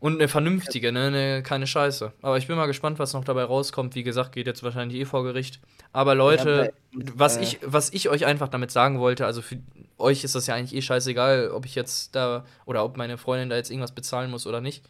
Und 0.00 0.14
eine 0.14 0.28
vernünftige, 0.28 0.92
ne? 0.92 1.06
Eine, 1.06 1.42
keine 1.42 1.66
Scheiße. 1.66 2.12
Aber 2.20 2.36
ich 2.36 2.46
bin 2.46 2.56
mal 2.56 2.66
gespannt, 2.66 2.98
was 2.98 3.14
noch 3.14 3.24
dabei 3.24 3.44
rauskommt. 3.44 3.94
Wie 3.94 4.02
gesagt, 4.02 4.32
geht 4.32 4.46
jetzt 4.46 4.62
wahrscheinlich 4.62 5.00
eh 5.00 5.04
vor 5.06 5.24
Gericht. 5.24 5.60
Aber 5.92 6.14
Leute, 6.14 6.72
ja, 6.92 7.00
was, 7.14 7.38
äh, 7.38 7.42
ich, 7.42 7.58
was 7.62 7.92
ich 7.92 8.08
euch 8.10 8.26
einfach 8.26 8.48
damit 8.48 8.70
sagen 8.70 8.98
wollte, 8.98 9.24
also 9.24 9.40
für 9.40 9.58
euch 9.96 10.24
ist 10.24 10.34
das 10.34 10.46
ja 10.46 10.54
eigentlich 10.54 10.74
eh 10.74 10.82
scheißegal, 10.82 11.50
ob 11.50 11.64
ich 11.64 11.74
jetzt 11.74 12.14
da 12.14 12.44
oder 12.66 12.84
ob 12.84 12.96
meine 12.96 13.16
Freundin 13.16 13.48
da 13.48 13.56
jetzt 13.56 13.70
irgendwas 13.70 13.92
bezahlen 13.92 14.30
muss 14.30 14.46
oder 14.46 14.60
nicht. 14.60 14.84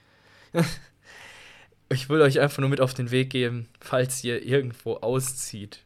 ich 1.90 2.08
will 2.08 2.20
euch 2.20 2.40
einfach 2.40 2.58
nur 2.58 2.70
mit 2.70 2.80
auf 2.80 2.94
den 2.94 3.10
Weg 3.10 3.30
geben, 3.30 3.68
falls 3.80 4.24
ihr 4.24 4.44
irgendwo 4.44 4.94
auszieht 4.96 5.84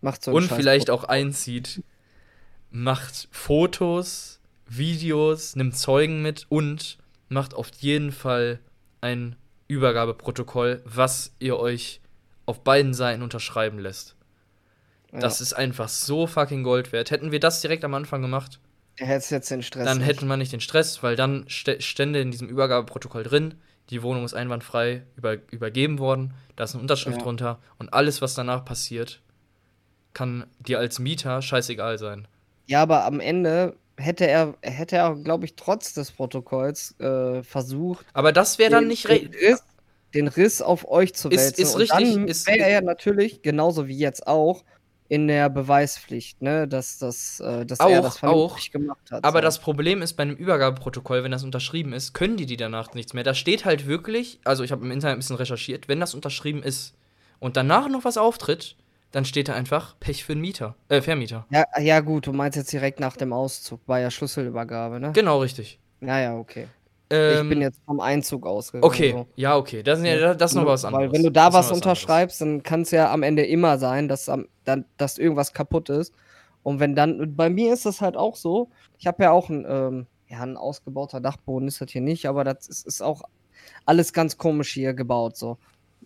Macht 0.00 0.24
so 0.24 0.32
und 0.32 0.48
vielleicht 0.48 0.90
auch 0.90 1.04
einzieht, 1.04 1.82
macht 2.70 3.28
Fotos, 3.30 4.40
Videos, 4.68 5.56
nimmt 5.56 5.76
Zeugen 5.76 6.22
mit 6.22 6.46
und 6.48 6.98
macht 7.28 7.54
auf 7.54 7.70
jeden 7.78 8.12
Fall 8.12 8.60
ein 9.00 9.36
Übergabeprotokoll, 9.68 10.82
was 10.84 11.34
ihr 11.38 11.58
euch 11.58 12.00
auf 12.44 12.62
beiden 12.62 12.94
Seiten 12.94 13.22
unterschreiben 13.22 13.78
lässt. 13.78 14.14
Ja. 15.12 15.20
Das 15.20 15.40
ist 15.40 15.52
einfach 15.52 15.88
so 15.88 16.26
fucking 16.26 16.62
Gold 16.62 16.92
wert. 16.92 17.10
Hätten 17.10 17.32
wir 17.32 17.40
das 17.40 17.60
direkt 17.60 17.84
am 17.84 17.94
Anfang 17.94 18.22
gemacht, 18.22 18.60
jetzt 18.98 19.30
den 19.30 19.62
Stress. 19.62 19.84
Dann 19.84 19.98
nicht. 19.98 20.06
hätten 20.06 20.26
wir 20.26 20.36
nicht 20.36 20.52
den 20.52 20.60
Stress, 20.60 21.02
weil 21.02 21.16
dann 21.16 21.44
stände 21.48 22.20
in 22.20 22.30
diesem 22.30 22.48
Übergabeprotokoll 22.48 23.24
drin, 23.24 23.54
die 23.90 24.02
Wohnung 24.02 24.24
ist 24.24 24.34
einwandfrei 24.34 25.02
über, 25.16 25.36
übergeben 25.50 25.98
worden, 25.98 26.34
da 26.56 26.64
ist 26.64 26.74
eine 26.74 26.82
Unterschrift 26.82 27.18
ja. 27.18 27.22
drunter 27.22 27.58
und 27.78 27.92
alles, 27.92 28.22
was 28.22 28.34
danach 28.34 28.64
passiert, 28.64 29.20
kann 30.12 30.46
dir 30.58 30.78
als 30.78 30.98
Mieter 30.98 31.42
scheißegal 31.42 31.98
sein. 31.98 32.26
Ja, 32.66 32.82
aber 32.82 33.04
am 33.04 33.20
Ende 33.20 33.76
hätte 33.98 34.26
er, 34.26 34.54
hätte 34.62 34.96
er, 34.96 35.14
glaube 35.14 35.44
ich, 35.44 35.54
trotz 35.56 35.94
des 35.94 36.10
Protokolls 36.10 36.98
äh, 37.00 37.42
versucht. 37.42 38.06
Aber 38.12 38.32
das 38.32 38.58
wäre 38.58 38.70
dann 38.70 38.88
nicht 38.88 39.08
den 39.08 39.28
Riss, 39.28 39.62
den 40.14 40.28
Riss 40.28 40.62
auf 40.62 40.88
euch 40.88 41.14
zu 41.14 41.30
wälzen. 41.30 41.54
Ist, 41.54 41.58
ist 41.58 41.78
richtig. 41.78 42.14
Dann 42.14 42.28
wäre 42.28 42.68
er 42.68 42.82
natürlich, 42.82 43.42
genauso 43.42 43.86
wie 43.86 43.96
jetzt 43.96 44.26
auch, 44.26 44.64
in 45.08 45.28
der 45.28 45.48
Beweispflicht, 45.48 46.42
ne, 46.42 46.66
dass, 46.66 46.98
das, 46.98 47.40
äh, 47.40 47.64
dass 47.64 47.80
auch, 47.80 47.90
er 47.90 48.02
das 48.02 48.18
vernünftig 48.18 48.68
auch, 48.68 48.72
gemacht 48.72 49.10
hat. 49.10 49.24
Aber 49.24 49.38
so. 49.38 49.42
das 49.42 49.60
Problem 49.60 50.02
ist, 50.02 50.14
bei 50.14 50.24
einem 50.24 50.34
Übergabeprotokoll, 50.34 51.22
wenn 51.22 51.30
das 51.30 51.44
unterschrieben 51.44 51.92
ist, 51.92 52.12
können 52.12 52.36
die 52.36 52.46
die 52.46 52.56
danach 52.56 52.92
nichts 52.94 53.14
mehr. 53.14 53.22
Da 53.22 53.34
steht 53.34 53.64
halt 53.64 53.86
wirklich, 53.86 54.40
also 54.44 54.64
ich 54.64 54.72
habe 54.72 54.84
im 54.84 54.90
Internet 54.90 55.16
ein 55.16 55.20
bisschen 55.20 55.36
recherchiert, 55.36 55.88
wenn 55.88 56.00
das 56.00 56.14
unterschrieben 56.14 56.62
ist 56.62 56.94
und 57.38 57.56
danach 57.56 57.88
noch 57.88 58.04
was 58.04 58.18
auftritt, 58.18 58.76
dann 59.16 59.24
steht 59.24 59.48
da 59.48 59.54
einfach 59.54 59.98
Pech 59.98 60.24
für 60.26 60.34
den 60.34 60.42
Mieter, 60.42 60.76
äh, 60.90 61.00
Vermieter. 61.00 61.46
Ja, 61.48 61.64
ja, 61.80 62.00
gut, 62.00 62.26
du 62.26 62.34
meinst 62.34 62.54
jetzt 62.58 62.70
direkt 62.70 63.00
nach 63.00 63.16
dem 63.16 63.32
Auszug, 63.32 63.80
war 63.86 63.98
ja 63.98 64.10
Schlüsselübergabe, 64.10 65.00
ne? 65.00 65.12
Genau, 65.14 65.40
richtig. 65.40 65.80
Ja, 66.02 66.20
ja, 66.20 66.36
okay. 66.36 66.66
Ähm, 67.08 67.44
ich 67.44 67.48
bin 67.48 67.62
jetzt 67.62 67.80
vom 67.86 68.00
Einzug 68.00 68.46
ausgegangen. 68.46 68.84
Okay, 68.84 69.12
so. 69.12 69.26
ja, 69.36 69.56
okay. 69.56 69.82
Das 69.82 70.00
ist, 70.00 70.04
ja, 70.04 70.34
das 70.34 70.50
ist 70.50 70.56
noch 70.56 70.66
was 70.66 70.84
anderes. 70.84 71.06
Weil 71.06 71.12
wenn 71.14 71.22
du 71.22 71.30
da 71.30 71.46
was, 71.46 71.70
was 71.70 71.72
unterschreibst, 71.72 72.42
anderes. 72.42 72.58
dann 72.58 72.62
kann 72.62 72.82
es 72.82 72.90
ja 72.90 73.10
am 73.10 73.22
Ende 73.22 73.46
immer 73.46 73.78
sein, 73.78 74.06
dass, 74.06 74.28
am, 74.28 74.48
dann, 74.64 74.84
dass 74.98 75.16
irgendwas 75.16 75.54
kaputt 75.54 75.88
ist. 75.88 76.12
Und 76.62 76.80
wenn 76.80 76.94
dann, 76.94 77.34
bei 77.36 77.48
mir 77.48 77.72
ist 77.72 77.86
das 77.86 78.02
halt 78.02 78.18
auch 78.18 78.36
so, 78.36 78.68
ich 78.98 79.06
habe 79.06 79.22
ja 79.22 79.30
auch 79.30 79.48
ein, 79.48 79.64
ähm, 79.66 80.06
ja, 80.28 80.40
ein 80.40 80.58
ausgebauter 80.58 81.22
Dachboden 81.22 81.68
ist 81.68 81.80
das 81.80 81.90
hier 81.90 82.02
nicht, 82.02 82.26
aber 82.26 82.44
das 82.44 82.68
ist, 82.68 82.86
ist 82.86 83.00
auch 83.00 83.22
alles 83.86 84.12
ganz 84.12 84.36
komisch 84.36 84.74
hier 84.74 84.92
gebaut 84.92 85.38
so. 85.38 85.56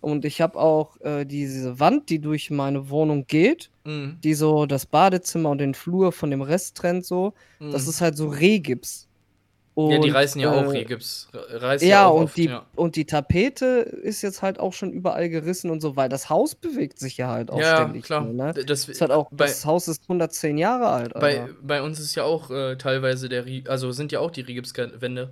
Und 0.01 0.25
ich 0.25 0.41
habe 0.41 0.59
auch 0.59 0.99
äh, 1.01 1.25
diese 1.25 1.79
Wand, 1.79 2.09
die 2.09 2.19
durch 2.19 2.49
meine 2.49 2.89
Wohnung 2.89 3.27
geht, 3.27 3.69
mhm. 3.85 4.17
die 4.23 4.33
so 4.33 4.65
das 4.65 4.87
Badezimmer 4.87 5.51
und 5.51 5.59
den 5.59 5.75
Flur 5.75 6.11
von 6.11 6.31
dem 6.31 6.41
Rest 6.41 6.75
trennt, 6.75 7.05
so. 7.05 7.33
Mhm. 7.59 7.71
Das 7.71 7.87
ist 7.87 8.01
halt 8.01 8.17
so 8.17 8.27
Rehgips. 8.27 9.07
Und, 9.73 9.91
ja, 9.91 9.99
die 9.99 10.09
reißen 10.09 10.41
ja 10.41 10.53
äh, 10.53 10.65
auch 10.65 10.73
Rehgips. 10.73 11.29
Reißen 11.33 11.87
ja, 11.87 12.01
ja 12.01 12.07
und, 12.07 12.23
oft, 12.23 12.37
die, 12.37 12.45
ja. 12.45 12.65
und 12.75 12.95
die 12.95 13.05
Tapete 13.05 13.65
ist 13.65 14.21
jetzt 14.21 14.41
halt 14.41 14.59
auch 14.59 14.73
schon 14.73 14.91
überall 14.91 15.29
gerissen 15.29 15.69
und 15.69 15.81
so, 15.81 15.95
weil 15.95 16.09
das 16.09 16.29
Haus 16.29 16.55
bewegt 16.55 16.99
sich 16.99 17.17
ja 17.17 17.29
halt 17.29 17.51
auch 17.51 17.59
ja, 17.59 17.77
ständig. 17.77 18.03
Klar. 18.03 18.25
Ne? 18.25 18.53
Das, 18.53 18.89
ist 18.89 18.99
halt 18.99 19.11
auch, 19.11 19.29
bei, 19.31 19.45
das 19.45 19.65
Haus 19.65 19.87
ist 19.87 20.03
110 20.03 20.57
Jahre 20.57 20.87
alt. 20.87 21.13
Bei, 21.13 21.47
bei 21.61 21.81
uns 21.81 21.99
ist 21.99 22.15
ja 22.15 22.23
auch 22.23 22.51
äh, 22.51 22.75
teilweise 22.75 23.29
der, 23.29 23.45
also 23.67 23.91
sind 23.91 24.11
ja 24.11 24.19
auch 24.19 24.31
die 24.31 24.41
Rehgipswände 24.41 25.31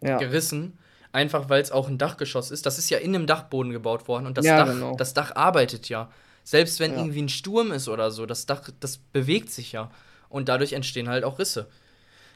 ja. 0.00 0.18
gerissen. 0.18 0.78
Einfach 1.14 1.48
weil 1.48 1.62
es 1.62 1.70
auch 1.70 1.86
ein 1.86 1.96
Dachgeschoss 1.96 2.50
ist. 2.50 2.66
Das 2.66 2.76
ist 2.76 2.90
ja 2.90 2.98
in 2.98 3.14
einem 3.14 3.28
Dachboden 3.28 3.70
gebaut 3.70 4.08
worden 4.08 4.26
und 4.26 4.36
das, 4.36 4.44
ja, 4.44 4.64
Dach, 4.64 4.72
genau. 4.72 4.96
das 4.96 5.14
Dach 5.14 5.36
arbeitet 5.36 5.88
ja. 5.88 6.10
Selbst 6.42 6.80
wenn 6.80 6.90
ja. 6.90 6.98
irgendwie 6.98 7.22
ein 7.22 7.28
Sturm 7.28 7.70
ist 7.70 7.88
oder 7.88 8.10
so, 8.10 8.26
das 8.26 8.46
Dach, 8.46 8.68
das 8.80 8.96
bewegt 8.98 9.52
sich 9.52 9.70
ja. 9.70 9.92
Und 10.28 10.48
dadurch 10.48 10.72
entstehen 10.72 11.08
halt 11.08 11.22
auch 11.22 11.38
Risse. 11.38 11.68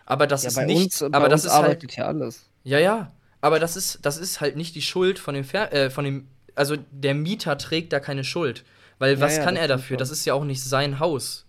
Aber 0.07 0.29
das 0.29 0.45
ja, 0.45 0.51
ist 0.51 0.59
nicht. 0.59 1.03
Uns, 1.03 1.03
aber 1.03 1.29
das 1.29 1.45
ist 1.45 1.51
arbeitet 1.51 1.91
halt, 1.91 1.97
ja 1.97 2.07
alles. 2.07 2.45
Ja, 2.63 2.79
ja. 2.79 3.11
Aber 3.41 3.59
das 3.59 3.75
ist, 3.75 3.99
das 4.03 4.17
ist 4.17 4.41
halt 4.41 4.55
nicht 4.55 4.77
die 4.77 4.83
Schuld 4.83 5.19
von 5.19 5.35
dem, 5.35 5.43
Fer 5.43 5.73
äh, 5.73 5.91
von 5.91 6.05
dem. 6.05 6.29
Also 6.55 6.77
der 6.93 7.15
Mieter 7.15 7.59
trägt 7.59 7.93
da 7.93 7.99
keine 7.99 8.23
Schuld. 8.23 8.65
Weil 9.01 9.21
was 9.21 9.41
kann 9.41 9.57
er 9.57 9.67
dafür? 9.67 9.97
Das 9.97 10.11
ist 10.11 10.25
ja 10.25 10.35
auch 10.35 10.45
nicht 10.45 10.63
sein 10.63 11.01
Haus. 11.01 11.47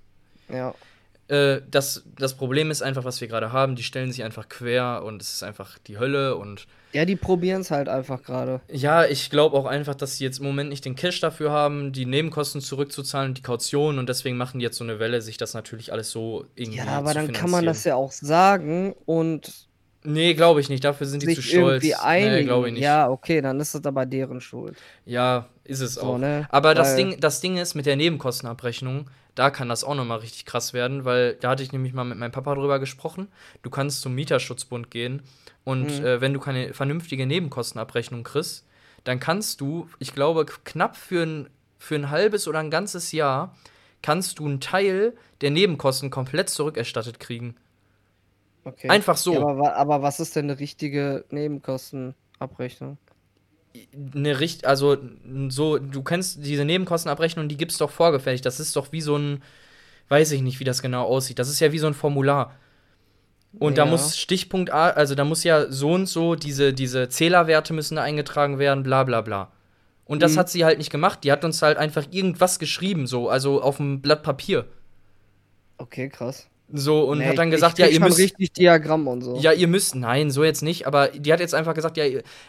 Ja. 0.51 0.74
Äh, 1.29 1.62
das, 1.69 2.03
das 2.17 2.33
Problem 2.33 2.71
ist 2.71 2.81
einfach, 2.81 3.03
was 3.03 3.21
wir 3.21 3.27
gerade 3.27 3.53
haben. 3.53 3.75
Die 3.75 3.83
stellen 3.83 4.12
sich 4.12 4.24
einfach 4.24 4.50
quer 4.50 5.03
und 5.05 5.21
es 5.21 5.33
ist 5.33 5.43
einfach 5.43 5.77
die 5.79 5.98
Hölle 5.98 6.36
und 6.36 6.67
ja, 6.91 7.05
die 7.05 7.15
probieren 7.15 7.62
es 7.62 7.69
halt 7.69 7.88
einfach 7.88 8.24
gerade. 8.24 8.62
Ja, 8.67 9.05
ich 9.05 9.29
glaube 9.29 9.55
auch 9.55 9.67
einfach, 9.67 9.93
dass 9.93 10.17
sie 10.17 10.24
jetzt 10.24 10.39
im 10.39 10.45
Moment 10.45 10.71
nicht 10.71 10.86
den 10.86 10.95
Cash 10.95 11.19
dafür 11.19 11.51
haben, 11.51 11.91
die 11.91 12.07
Nebenkosten 12.07 12.62
zurückzuzahlen, 12.62 13.36
die 13.36 13.43
Kaution 13.43 14.00
und 14.00 14.09
deswegen 14.09 14.38
machen 14.38 14.59
die 14.59 14.63
jetzt 14.63 14.77
so 14.77 14.83
eine 14.83 14.98
Welle, 14.98 15.21
sich 15.21 15.38
das 15.38 15.53
natürlich 15.53 15.93
alles 15.93 16.09
so 16.09 16.45
irgendwie 16.55 16.79
Ja, 16.79 16.88
aber 16.88 17.13
dann 17.13 17.31
kann 17.31 17.51
man 17.51 17.63
das 17.63 17.83
ja 17.83 17.93
auch 17.93 18.12
sagen 18.12 18.95
und 19.05 19.69
Nee, 20.03 20.34
glaube 20.34 20.62
ich 20.62 20.70
nicht. 20.70 20.84
Dafür 20.84 21.06
sind 21.08 21.24
die 21.24 21.36
zu 21.36 21.41
stolz. 21.41 21.84
einigen. 22.00 22.36
Nee, 22.36 22.44
glaube 22.46 22.68
ich 22.68 22.74
nicht. 22.74 22.84
Ja, 22.84 23.10
okay, 23.10 23.41
dann 23.41 23.60
ist 23.60 23.75
das 23.75 23.86
aber 23.86 24.06
deren 24.06 24.39
Schuld. 24.39 24.77
Ja, 25.06 25.48
ist 25.65 25.82
es 25.82 25.96
So, 25.96 26.01
auch. 26.01 26.18
ne? 26.18 26.48
Aber 26.51 26.74
das 26.74 26.96
Ding, 26.96 27.20
das 27.20 27.41
Ding 27.41 27.58
ist 27.58 27.75
mit 27.75 27.86
der 27.86 27.96
Nebenkostenabrechnung, 27.98 29.10
da 29.36 29.50
kann 29.50 29.70
das 29.70 29.84
auch 29.84 29.96
nochmal 29.96 30.20
richtig 30.20 30.46
krass 30.46 30.74
werden, 30.74 31.06
weil 31.06 31.36
da 31.36 31.50
hatte 31.51 31.63
ich 31.63 31.72
nämlich 31.72 31.94
mal 31.94 32.03
mit 32.03 32.18
meinem 32.18 32.32
Papa 32.32 32.56
drüber 32.56 32.79
gesprochen. 32.79 33.27
Du 33.62 33.70
kannst 33.70 34.01
zum 34.01 34.15
Mieterschutzbund 34.15 34.89
gehen 34.91 35.22
und 35.63 36.00
Mhm. 36.00 36.06
äh, 36.06 36.22
wenn 36.22 36.34
du 36.34 36.39
keine 36.39 36.74
vernünftige 36.74 37.25
Nebenkostenabrechnung 37.25 38.24
kriegst, 38.24 38.65
dann 39.03 39.20
kannst 39.20 39.62
du, 39.62 39.88
ich 40.00 40.13
glaube, 40.13 40.46
knapp 40.46 40.98
für 40.98 41.24
ein, 41.24 41.50
für 41.77 41.96
ein 41.96 42.10
halbes 42.10 42.48
oder 42.48 42.60
ein 42.60 42.70
ganzes 42.72 43.12
Jahr, 43.12 43.56
kannst 44.01 44.39
du 44.39 44.46
einen 44.46 44.60
Teil 44.62 45.13
der 45.41 45.51
Nebenkosten 45.51 46.10
komplett 46.10 46.50
zurückerstattet 46.50 47.20
kriegen. 47.20 47.56
Okay. 48.63 48.89
Einfach 48.89 49.18
so. 49.18 49.34
Ja, 49.34 49.42
aber, 49.48 49.75
aber 49.75 50.01
was 50.01 50.20
ist 50.20 50.36
denn 50.36 50.46
eine 50.50 50.60
richtige 50.60 51.25
Nebenkostenabrechnung? 51.30 52.98
eine 54.16 54.39
Richt 54.39 54.66
also 54.66 54.98
so 55.50 55.78
du 55.78 56.01
kennst 56.01 56.44
diese 56.44 56.66
Nebenkostenabrechnung, 56.66 57.48
die 57.48 57.56
gibt's 57.58 57.78
doch 57.78 57.92
vorgefertigt. 57.92 58.46
Das 58.46 58.60
ist 58.60 58.75
doch 58.75 58.92
wie 58.92 59.01
so 59.01 59.16
ein 59.16 59.44
weiß 60.10 60.32
ich 60.32 60.42
nicht, 60.42 60.60
wie 60.60 60.63
das 60.63 60.82
genau 60.82 61.04
aussieht. 61.06 61.38
Das 61.38 61.50
ist 61.50 61.60
ja 61.60 61.72
wie 61.72 61.78
so 61.80 61.86
ein 61.88 61.94
Formular. 61.94 62.56
Und 63.60 63.78
da 63.78 63.86
Ja. 63.86 63.92
muss 63.92 64.18
Stichpunkt 64.18 64.72
A, 64.72 64.89
also 64.89 65.13
da 65.16 65.24
muss 65.24 65.44
ja 65.44 65.72
so 65.72 65.92
und 65.94 66.08
so 66.08 66.34
diese 66.36 66.74
diese 66.74 67.10
Zählerwerte 67.10 67.74
müssen 67.74 67.96
da 67.96 68.01
eingetragen 68.04 68.58
werden, 68.60 68.84
bla 68.84 69.04
bla 69.04 69.22
bla. 69.22 69.51
Und 70.06 70.24
das 70.24 70.34
Mhm. 70.34 70.39
hat 70.39 70.50
sie 70.50 70.66
halt 70.66 70.80
nicht 70.80 70.89
gemacht. 70.92 71.24
Die 71.24 71.32
hat 71.32 71.46
uns 71.46 71.62
halt 71.62 71.78
einfach 71.78 72.08
irgendwas 72.10 72.58
geschrieben, 72.58 73.06
so, 73.06 73.30
also 73.30 73.62
auf 73.62 73.78
dem 73.78 74.01
Blatt 74.01 74.24
Papier. 74.24 74.66
Okay, 75.78 76.10
krass. 76.10 76.50
So, 76.72 77.04
und 77.06 77.20
Nee, 77.20 77.28
hat 77.30 77.38
dann 77.38 77.50
gesagt, 77.50 77.80
ich 77.80 77.86
ja, 77.86 77.92
ihr 77.92 78.00
müsst. 78.00 78.20
richtig 78.20 78.54
Diagramm 78.54 79.08
und 79.08 79.22
so. 79.22 79.38
Ja, 79.40 79.52
ihr 79.52 79.68
müsst, 79.68 79.96
nein, 79.96 80.30
so 80.30 80.44
jetzt 80.44 80.62
nicht, 80.62 80.86
aber 80.86 81.08
die 81.08 81.34
hat 81.34 81.40
jetzt 81.40 81.56
einfach 81.56 81.74
gesagt, 81.74 81.98
ja, 81.98 82.06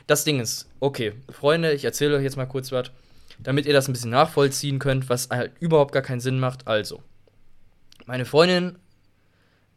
das 0.07 0.25
Ding 0.25 0.41
ist, 0.41 0.69
okay, 0.81 1.15
Freunde, 1.31 1.73
ich 1.73 1.85
erzähle 1.85 2.17
euch 2.17 2.23
jetzt 2.23 2.37
mal 2.37 2.47
kurz 2.47 2.71
was, 2.71 2.91
damit 3.39 3.65
ihr 3.65 3.73
das 3.73 3.89
ein 3.89 3.93
bisschen 3.93 4.11
nachvollziehen 4.11 4.79
könnt, 4.79 5.09
was 5.09 5.31
halt 5.31 5.53
überhaupt 5.61 5.93
gar 5.93 6.03
keinen 6.03 6.21
Sinn 6.21 6.39
macht. 6.39 6.69
Also, 6.69 7.03
meine 8.05 8.27
Freundin 8.27 8.79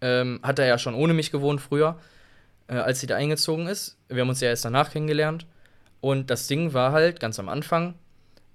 ähm, 0.02 0.40
hat 0.44 0.60
da 0.60 0.66
ja 0.66 0.78
schon 0.78 0.96
ohne 0.96 1.14
mich 1.14 1.32
gewohnt 1.32 1.62
früher, 1.62 1.98
äh, 2.68 2.74
als 2.76 3.00
sie 3.00 3.08
da 3.08 3.16
eingezogen 3.16 3.68
ist. 3.68 3.98
Wir 4.10 4.22
haben 4.22 4.30
uns 4.30 4.42
ja 4.42 4.50
erst 4.50 4.66
danach 4.66 4.92
kennengelernt. 4.92 5.46
Und 6.02 6.30
das 6.30 6.48
Ding 6.48 6.74
war 6.74 6.92
halt 6.92 7.22
ganz 7.22 7.40
am 7.40 7.48
Anfang, 7.48 7.94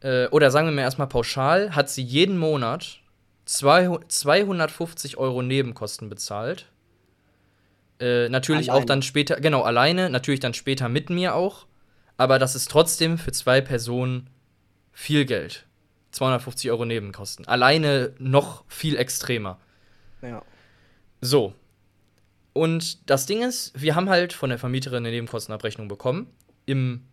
äh, 0.00 0.26
oder 0.26 0.50
sagen 0.50 0.68
wir 0.68 0.74
mal 0.74 0.82
erstmal 0.82 1.08
pauschal, 1.08 1.74
hat 1.74 1.88
sie 1.88 2.02
jeden 2.02 2.36
Monat 2.36 2.98
200 2.98 3.07
250 3.48 5.16
Euro 5.16 5.40
Nebenkosten 5.40 6.10
bezahlt. 6.10 6.66
Äh, 7.98 8.28
natürlich 8.28 8.70
auch 8.70 8.74
Alleine. 8.74 8.86
dann 8.86 9.02
später, 9.02 9.40
genau, 9.40 9.62
alleine, 9.62 10.10
natürlich 10.10 10.40
dann 10.40 10.52
später 10.52 10.90
mit 10.90 11.08
mir 11.08 11.34
auch. 11.34 11.66
Aber 12.18 12.38
das 12.38 12.54
ist 12.54 12.70
trotzdem 12.70 13.16
für 13.16 13.32
zwei 13.32 13.62
Personen 13.62 14.28
viel 14.92 15.24
Geld. 15.24 15.66
250 16.10 16.70
Euro 16.70 16.84
Nebenkosten. 16.84 17.48
Alleine 17.48 18.12
noch 18.18 18.64
viel 18.68 18.96
extremer. 18.96 19.58
Ja. 20.20 20.42
So. 21.22 21.54
Und 22.52 23.08
das 23.08 23.24
Ding 23.24 23.42
ist, 23.42 23.72
wir 23.80 23.94
haben 23.94 24.10
halt 24.10 24.34
von 24.34 24.50
der 24.50 24.58
Vermieterin 24.58 24.98
eine 24.98 25.10
Nebenkostenabrechnung 25.10 25.88
bekommen. 25.88 26.26
Im 26.66 27.04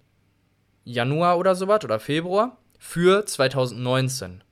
Januar 0.84 1.38
oder 1.38 1.56
sowas 1.56 1.84
oder 1.86 2.00
Februar 2.00 2.58
für 2.78 3.26
2019. 3.26 4.44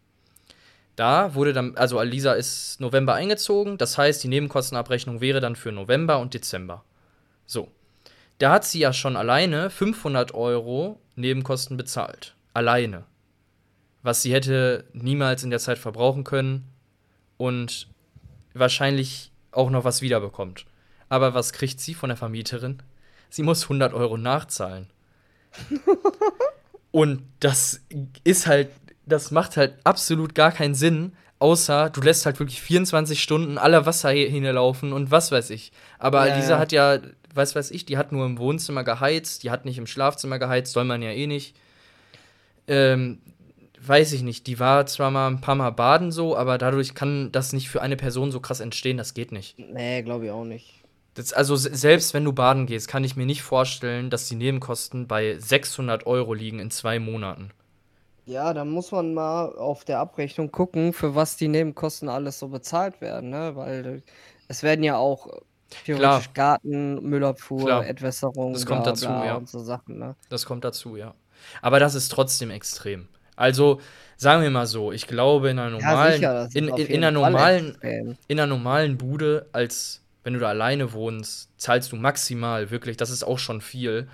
Da 0.95 1.33
wurde 1.33 1.53
dann, 1.53 1.75
also 1.75 1.97
Alisa 1.97 2.33
ist 2.33 2.79
November 2.79 3.15
eingezogen, 3.15 3.77
das 3.77 3.97
heißt, 3.97 4.23
die 4.23 4.27
Nebenkostenabrechnung 4.27 5.21
wäre 5.21 5.39
dann 5.39 5.55
für 5.55 5.71
November 5.71 6.19
und 6.19 6.33
Dezember. 6.33 6.83
So. 7.45 7.69
Da 8.39 8.51
hat 8.51 8.65
sie 8.65 8.79
ja 8.79 8.93
schon 8.93 9.15
alleine 9.15 9.69
500 9.69 10.33
Euro 10.33 10.99
Nebenkosten 11.15 11.77
bezahlt. 11.77 12.35
Alleine. 12.53 13.05
Was 14.01 14.21
sie 14.21 14.33
hätte 14.33 14.85
niemals 14.93 15.43
in 15.43 15.49
der 15.49 15.59
Zeit 15.59 15.77
verbrauchen 15.77 16.23
können 16.23 16.67
und 17.37 17.87
wahrscheinlich 18.53 19.31
auch 19.51 19.69
noch 19.69 19.83
was 19.83 20.01
wiederbekommt. 20.01 20.65
Aber 21.09 21.33
was 21.33 21.53
kriegt 21.53 21.79
sie 21.79 21.93
von 21.93 22.09
der 22.09 22.17
Vermieterin? 22.17 22.81
Sie 23.29 23.43
muss 23.43 23.63
100 23.63 23.93
Euro 23.93 24.17
nachzahlen. 24.17 24.87
Und 26.91 27.23
das 27.39 27.81
ist 28.23 28.45
halt, 28.45 28.69
das 29.05 29.31
macht 29.31 29.57
halt 29.57 29.75
absolut 29.83 30.35
gar 30.35 30.51
keinen 30.51 30.75
Sinn, 30.75 31.13
außer 31.39 31.89
du 31.89 32.01
lässt 32.01 32.25
halt 32.25 32.39
wirklich 32.39 32.61
24 32.61 33.21
Stunden 33.21 33.57
aller 33.57 33.85
Wasser 33.85 34.11
hinlaufen 34.11 34.93
und 34.93 35.11
was 35.11 35.31
weiß 35.31 35.49
ich. 35.49 35.71
Aber 35.99 36.27
Ja, 36.27 36.35
Lisa 36.35 36.53
ja. 36.53 36.59
hat 36.59 36.71
ja, 36.71 36.99
was 37.33 37.55
weiß 37.55 37.71
ich, 37.71 37.85
die 37.85 37.97
hat 37.97 38.11
nur 38.11 38.25
im 38.25 38.37
Wohnzimmer 38.37 38.83
geheizt, 38.83 39.43
die 39.43 39.51
hat 39.51 39.65
nicht 39.65 39.77
im 39.77 39.87
Schlafzimmer 39.87 40.39
geheizt, 40.39 40.73
soll 40.73 40.85
man 40.85 41.01
ja 41.01 41.11
eh 41.11 41.27
nicht. 41.27 41.55
Ähm, 42.67 43.19
weiß 43.85 44.13
ich 44.13 44.21
nicht, 44.23 44.47
die 44.47 44.59
war 44.59 44.85
zwar 44.85 45.11
mal 45.11 45.27
ein 45.27 45.41
paar 45.41 45.55
Mal 45.55 45.71
baden 45.71 46.11
so, 46.11 46.37
aber 46.37 46.57
dadurch 46.57 46.95
kann 46.95 47.31
das 47.31 47.51
nicht 47.51 47.69
für 47.69 47.81
eine 47.81 47.97
Person 47.97 48.31
so 48.31 48.39
krass 48.39 48.61
entstehen, 48.61 48.97
das 48.97 49.13
geht 49.13 49.31
nicht. 49.33 49.57
Nee, 49.57 50.01
glaube 50.03 50.25
ich 50.25 50.31
auch 50.31 50.45
nicht. 50.45 50.83
Das, 51.15 51.33
also 51.33 51.55
se- 51.55 51.75
selbst 51.75 52.13
wenn 52.13 52.23
du 52.23 52.33
baden 52.33 52.65
gehst, 52.65 52.87
kann 52.87 53.03
ich 53.03 53.15
mir 53.15 53.25
nicht 53.25 53.43
vorstellen, 53.43 54.09
dass 54.09 54.27
die 54.29 54.35
Nebenkosten 54.35 55.07
bei 55.07 55.37
600 55.37 56.05
Euro 56.07 56.33
liegen 56.33 56.59
in 56.59 56.71
zwei 56.71 56.99
Monaten. 56.99 57.51
Ja, 58.25 58.53
da 58.53 58.63
muss 58.63 58.91
man 58.91 59.13
mal 59.13 59.55
auf 59.55 59.83
der 59.83 59.99
Abrechnung 59.99 60.51
gucken, 60.51 60.93
für 60.93 61.15
was 61.15 61.35
die 61.35 61.47
Nebenkosten 61.47 62.07
alles 62.07 62.39
so 62.39 62.47
bezahlt 62.47 63.01
werden, 63.01 63.29
ne? 63.29 63.55
Weil 63.55 64.01
es 64.47 64.63
werden 64.63 64.83
ja 64.83 64.95
auch 64.95 65.27
theoretisch 65.85 66.33
Garten, 66.33 67.03
Müllabfuhr, 67.03 67.65
Klar. 67.65 67.85
Entwässerung, 67.85 68.53
Das 68.53 68.65
kommt 68.65 68.83
bla, 68.83 68.91
dazu, 68.91 69.07
bla 69.07 69.25
ja. 69.25 69.35
und 69.35 69.49
so 69.49 69.59
Sachen, 69.59 69.99
ne? 69.99 70.15
Das 70.29 70.45
kommt 70.45 70.63
dazu, 70.63 70.95
ja. 70.95 71.13
Aber 71.61 71.79
das 71.79 71.95
ist 71.95 72.09
trotzdem 72.09 72.51
extrem. 72.51 73.07
Also, 73.35 73.81
sagen 74.15 74.43
wir 74.43 74.51
mal 74.51 74.67
so, 74.67 74.91
ich 74.91 75.07
glaube, 75.07 75.49
in 75.49 75.59
einer 75.59 75.71
normalen, 75.71 76.21
das 76.21 76.49
ist 76.49 76.55
in, 76.55 76.67
in, 76.69 76.85
in, 76.85 76.97
einer 76.97 77.11
normalen, 77.11 77.77
in 77.81 78.39
einer 78.39 78.47
normalen 78.47 78.97
Bude, 78.97 79.47
als 79.51 80.01
wenn 80.23 80.33
du 80.33 80.39
da 80.39 80.49
alleine 80.49 80.93
wohnst, 80.93 81.49
zahlst 81.57 81.91
du 81.91 81.95
maximal, 81.95 82.71
wirklich, 82.71 82.95
das 82.95 83.09
ist 83.09 83.23
auch 83.23 83.39
schon 83.39 83.59
viel, 83.59 84.07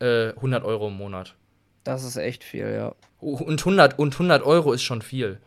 äh, 0.00 0.30
100 0.30 0.64
Euro 0.64 0.88
im 0.88 0.96
Monat. 0.96 1.36
Das 1.84 2.02
ist 2.04 2.16
echt 2.16 2.42
viel, 2.44 2.70
ja. 2.72 2.94
Und 3.20 3.60
100, 3.60 3.98
und 3.98 4.14
100 4.14 4.42
Euro 4.42 4.72
ist 4.72 4.82
schon 4.82 5.02
viel. 5.02 5.38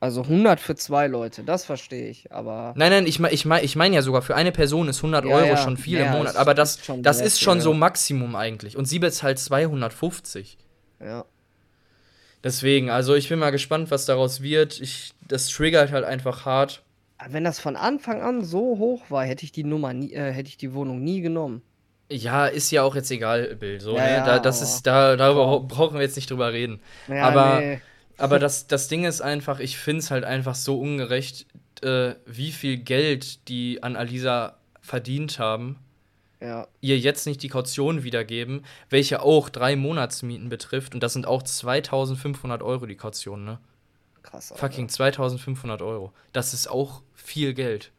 Also 0.00 0.22
100 0.22 0.58
für 0.58 0.74
zwei 0.74 1.06
Leute, 1.06 1.44
das 1.44 1.64
verstehe 1.64 2.08
ich, 2.08 2.32
aber 2.32 2.74
Nein, 2.76 2.90
nein, 2.90 3.06
ich 3.06 3.20
meine 3.20 3.32
ich 3.34 3.44
mein, 3.44 3.64
ich 3.64 3.76
mein 3.76 3.92
ja 3.92 4.02
sogar, 4.02 4.20
für 4.22 4.34
eine 4.34 4.50
Person 4.50 4.88
ist 4.88 4.98
100 4.98 5.24
Ja, 5.24 5.30
Euro 5.30 5.46
ja. 5.46 5.56
schon 5.56 5.76
viel 5.76 5.98
Ja, 6.00 6.06
im 6.06 6.18
Monat. 6.18 6.34
Aber 6.34 6.54
das, 6.54 6.76
ist 6.76 6.84
schon 6.84 7.02
das 7.04 7.20
ist 7.20 7.40
schon 7.40 7.60
so. 7.60 7.72
Maximum 7.72 8.34
eigentlich. 8.34 8.76
Und 8.76 8.86
sie 8.86 8.98
bezahlt 8.98 9.38
250. 9.38 10.58
ja. 11.00 11.24
Deswegen, 12.44 12.90
also 12.90 13.14
ich 13.14 13.28
bin 13.28 13.38
mal 13.38 13.50
gespannt, 13.50 13.92
was 13.92 14.04
daraus 14.04 14.42
wird. 14.42 14.80
Ich, 14.80 15.12
das 15.28 15.46
triggert 15.48 15.92
halt 15.92 16.04
einfach 16.04 16.44
hart. 16.44 16.82
Wenn 17.28 17.44
das 17.44 17.60
von 17.60 17.76
Anfang 17.76 18.20
an 18.20 18.42
so 18.42 18.78
hoch 18.78 19.02
war, 19.10 19.24
hätte 19.24 19.44
ich 19.44 19.52
die 19.52 19.62
Nummer 19.62 19.92
nie, 19.94 20.12
äh, 20.12 20.32
hätte 20.32 20.48
ich 20.48 20.56
die 20.56 20.74
Wohnung 20.74 21.04
nie 21.04 21.20
genommen. 21.20 21.62
Ja, 22.12 22.46
ist 22.46 22.70
ja 22.70 22.82
auch 22.82 22.94
jetzt 22.94 23.10
egal, 23.10 23.56
Bill. 23.56 23.80
So, 23.80 23.96
Ja, 23.96 24.02
ne? 24.04 24.10
ja, 24.12 24.24
da, 24.26 24.38
das 24.38 24.58
aber- 24.58 24.66
ist, 24.70 24.82
da, 24.86 25.16
darüber 25.16 25.60
brauchen 25.60 25.94
wir 25.94 26.02
jetzt 26.02 26.16
nicht 26.16 26.30
drüber 26.30 26.52
reden. 26.52 26.80
Ja, 27.08 27.28
Aber- 27.28 27.60
nee. 27.60 27.80
Aber 28.18 28.38
das, 28.38 28.66
das 28.68 28.88
Ding 28.88 29.04
ist 29.04 29.20
einfach, 29.22 29.58
ich 29.58 29.78
finde 29.78 30.00
es 30.00 30.10
halt 30.10 30.24
einfach 30.24 30.54
so 30.54 30.78
ungerecht, 30.78 31.46
äh, 31.82 32.14
wie 32.26 32.52
viel 32.52 32.76
Geld 32.76 33.48
die 33.48 33.82
an 33.82 33.96
Alisa 33.96 34.58
verdient 34.80 35.38
haben, 35.40 35.78
Ja, 36.40 36.68
ihr 36.80 36.98
jetzt 36.98 37.26
nicht 37.26 37.42
die 37.42 37.48
Kaution 37.48 38.04
wiedergeben, 38.04 38.64
welche 38.90 39.22
auch 39.22 39.48
drei 39.48 39.74
Monatsmieten 39.76 40.50
betrifft. 40.50 40.94
Und 40.94 41.02
das 41.02 41.14
sind 41.14 41.26
auch 41.26 41.42
2500 41.42 42.62
Euro 42.62 42.86
die 42.86 42.96
Kaution, 42.96 43.44
ne? 43.44 43.58
krass. 44.22 44.52
Alter. 44.52 44.68
Fucking 44.68 44.88
2500 44.88 45.82
Euro. 45.82 46.12
Das 46.32 46.54
ist 46.54 46.68
auch 46.68 47.02
viel 47.14 47.54
Geld. 47.54 47.90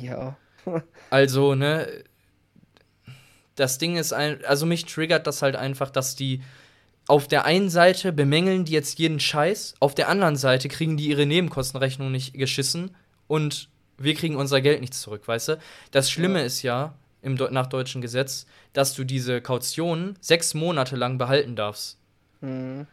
Ja. 0.00 0.36
Also, 1.10 1.54
ne, 1.54 1.86
das 3.56 3.78
Ding 3.78 3.96
ist 3.96 4.12
ein, 4.12 4.44
also 4.44 4.66
mich 4.66 4.84
triggert 4.84 5.26
das 5.26 5.42
halt 5.42 5.56
einfach, 5.56 5.90
dass 5.90 6.16
die 6.16 6.42
auf 7.06 7.28
der 7.28 7.44
einen 7.44 7.68
Seite 7.68 8.12
bemängeln 8.12 8.64
die 8.64 8.72
jetzt 8.72 8.98
jeden 8.98 9.20
Scheiß, 9.20 9.74
auf 9.80 9.94
der 9.94 10.08
anderen 10.08 10.36
Seite 10.36 10.68
kriegen 10.68 10.96
die 10.96 11.08
ihre 11.08 11.26
Nebenkostenrechnung 11.26 12.10
nicht 12.10 12.34
geschissen 12.34 12.96
und 13.26 13.68
wir 13.98 14.14
kriegen 14.14 14.36
unser 14.36 14.60
Geld 14.60 14.80
nicht 14.80 14.94
zurück, 14.94 15.28
weißt 15.28 15.48
du? 15.48 15.58
Das 15.90 16.10
Schlimme 16.10 16.40
Ja. 16.40 16.44
ist 16.46 16.62
ja, 16.62 16.94
im, 17.22 17.34
nach 17.34 17.66
deutschem 17.66 18.00
Gesetz, 18.00 18.46
dass 18.72 18.94
du 18.94 19.04
diese 19.04 19.40
Kaution 19.40 20.16
sechs 20.20 20.54
Monate 20.54 20.96
lang 20.96 21.16
behalten 21.18 21.56
darfst. 21.56 21.98
Hm. 22.40 22.86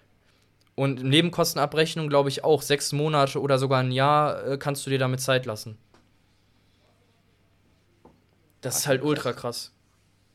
Und 0.76 1.04
Nebenkostenabrechnung, 1.04 2.08
glaube 2.08 2.30
ich, 2.30 2.44
auch 2.44 2.62
sechs 2.62 2.94
Monate 2.94 3.42
oder 3.42 3.60
sogar 3.60 3.82
ein 3.82 3.92
Jahr 3.92 4.46
äh, 4.46 4.58
kannst 4.58 4.86
du 4.86 4.90
dir 4.90 5.00
damit 5.00 5.20
Zeit 5.20 5.46
lassen. 5.46 5.78
Das 8.62 8.78
ist 8.78 8.88
halt 8.88 9.04
ultra 9.04 9.34
krass. 9.34 9.72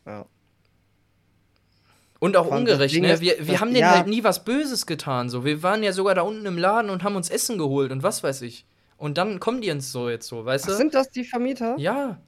Ja. 0.07 0.27
Und 2.19 2.37
auch 2.37 2.47
ungerecht, 2.47 2.99
ne? 3.01 3.21
Wir, 3.21 3.39
wir 3.39 3.53
das- 3.53 3.61
haben 3.61 3.69
denen 3.75 3.81
ja. 3.81 3.91
halt 3.97 4.07
nie 4.07 4.25
was 4.25 4.45
Böses 4.45 4.87
getan. 4.87 5.29
So. 5.29 5.45
Wir 5.45 5.63
waren 5.63 5.83
ja 5.83 5.93
sogar 5.93 6.15
da 6.15 6.23
unten 6.23 6.47
im 6.47 6.57
Laden 6.57 6.91
und 6.91 7.03
haben 7.03 7.15
uns 7.17 7.29
Essen 7.29 7.59
geholt 7.59 7.93
und 7.93 8.03
was 8.03 8.23
weiß 8.23 8.43
ich. 8.43 8.65
Und 8.97 9.19
dann 9.19 9.39
kommen 9.41 9.61
die 9.61 9.71
uns 9.71 9.93
so 9.93 10.09
jetzt 10.09 10.27
so, 10.27 10.45
weißt 10.45 10.65
Ach, 10.65 10.71
du? 10.71 10.77
sind 10.77 10.95
das 10.95 11.11
die 11.11 11.25
Vermieter? 11.25 11.77
Ja. 11.79 12.19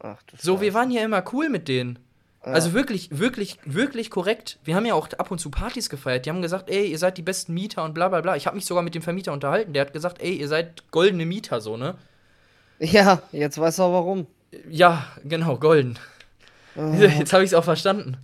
Ach 0.00 0.20
du 0.24 0.36
So, 0.38 0.60
wir 0.60 0.74
waren 0.74 0.90
ja 0.90 1.02
immer 1.04 1.22
cool 1.32 1.48
mit 1.48 1.68
denen. 1.68 2.00
Ja. 2.44 2.52
Also 2.52 2.72
wirklich, 2.72 3.16
wirklich, 3.16 3.58
wirklich 3.64 4.10
korrekt. 4.10 4.58
Wir 4.64 4.74
haben 4.74 4.86
ja 4.86 4.94
auch 4.94 5.08
ab 5.18 5.30
und 5.30 5.38
zu 5.38 5.50
Partys 5.50 5.88
gefeiert. 5.88 6.26
Die 6.26 6.30
haben 6.30 6.42
gesagt, 6.42 6.70
ey, 6.70 6.86
ihr 6.90 6.98
seid 6.98 7.16
die 7.18 7.22
besten 7.22 7.54
Mieter 7.54 7.84
und 7.84 7.94
bla 7.94 8.08
bla 8.08 8.20
bla. 8.20 8.34
Ich 8.36 8.46
habe 8.46 8.56
mich 8.56 8.66
sogar 8.66 8.82
mit 8.82 8.94
dem 8.94 9.02
Vermieter 9.02 9.32
unterhalten. 9.32 9.72
Der 9.72 9.82
hat 9.82 9.92
gesagt, 9.92 10.20
ey, 10.20 10.34
ihr 10.34 10.48
seid 10.48 10.90
goldene 10.90 11.26
Mieter, 11.26 11.60
so, 11.60 11.76
ne? 11.76 11.94
Ja, 12.80 13.22
jetzt 13.32 13.58
weißt 13.58 13.78
du 13.78 13.82
auch 13.84 13.92
warum. 13.92 14.26
Ja, 14.68 15.04
genau, 15.24 15.58
golden. 15.58 15.98
Oh. 16.78 16.94
Jetzt 16.94 17.32
habe 17.32 17.42
ich 17.42 17.50
es 17.50 17.54
auch 17.54 17.64
verstanden. 17.64 18.16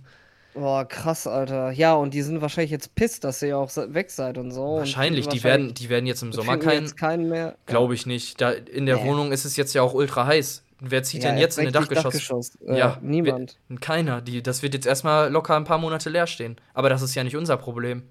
Boah, 0.53 0.87
krass, 0.87 1.27
Alter. 1.27 1.71
Ja, 1.71 1.95
und 1.95 2.13
die 2.13 2.21
sind 2.21 2.41
wahrscheinlich 2.41 2.71
jetzt 2.71 2.95
pisst, 2.95 3.25
dass 3.25 3.41
ihr 3.41 3.57
auch 3.57 3.69
weg 3.75 4.09
seid 4.09 4.37
und 4.37 4.51
so. 4.51 4.77
Wahrscheinlich, 4.77 5.25
und 5.25 5.33
die, 5.33 5.43
wahrscheinlich 5.43 5.43
werden, 5.43 5.73
die 5.73 5.89
werden 5.89 6.05
jetzt 6.05 6.23
im 6.23 6.31
Sommer 6.31 6.57
keinen. 6.57 6.95
keinen 6.95 7.27
mehr. 7.27 7.57
Glaube 7.65 7.93
ich 7.93 8.05
nicht. 8.05 8.39
Da, 8.39 8.51
in 8.51 8.85
der 8.85 8.97
nee. 8.97 9.05
Wohnung 9.05 9.33
ist 9.33 9.43
es 9.43 9.57
jetzt 9.57 9.73
ja 9.73 9.81
auch 9.81 9.93
ultra 9.93 10.25
heiß. 10.25 10.63
Wer 10.79 11.03
zieht 11.03 11.23
ja, 11.23 11.31
denn 11.31 11.39
jetzt 11.39 11.57
in 11.57 11.67
ein 11.67 11.73
Dachgeschoss? 11.73 12.03
Dachgeschoss. 12.03 12.57
Äh, 12.65 12.77
ja, 12.77 12.97
niemand. 13.01 13.57
Keiner. 13.81 14.21
Die, 14.21 14.41
das 14.41 14.63
wird 14.63 14.73
jetzt 14.73 14.85
erstmal 14.85 15.29
locker 15.29 15.57
ein 15.57 15.65
paar 15.65 15.77
Monate 15.77 16.09
leer 16.09 16.27
stehen. 16.27 16.55
Aber 16.73 16.87
das 16.89 17.01
ist 17.01 17.15
ja 17.15 17.23
nicht 17.25 17.35
unser 17.35 17.57
Problem. 17.57 18.03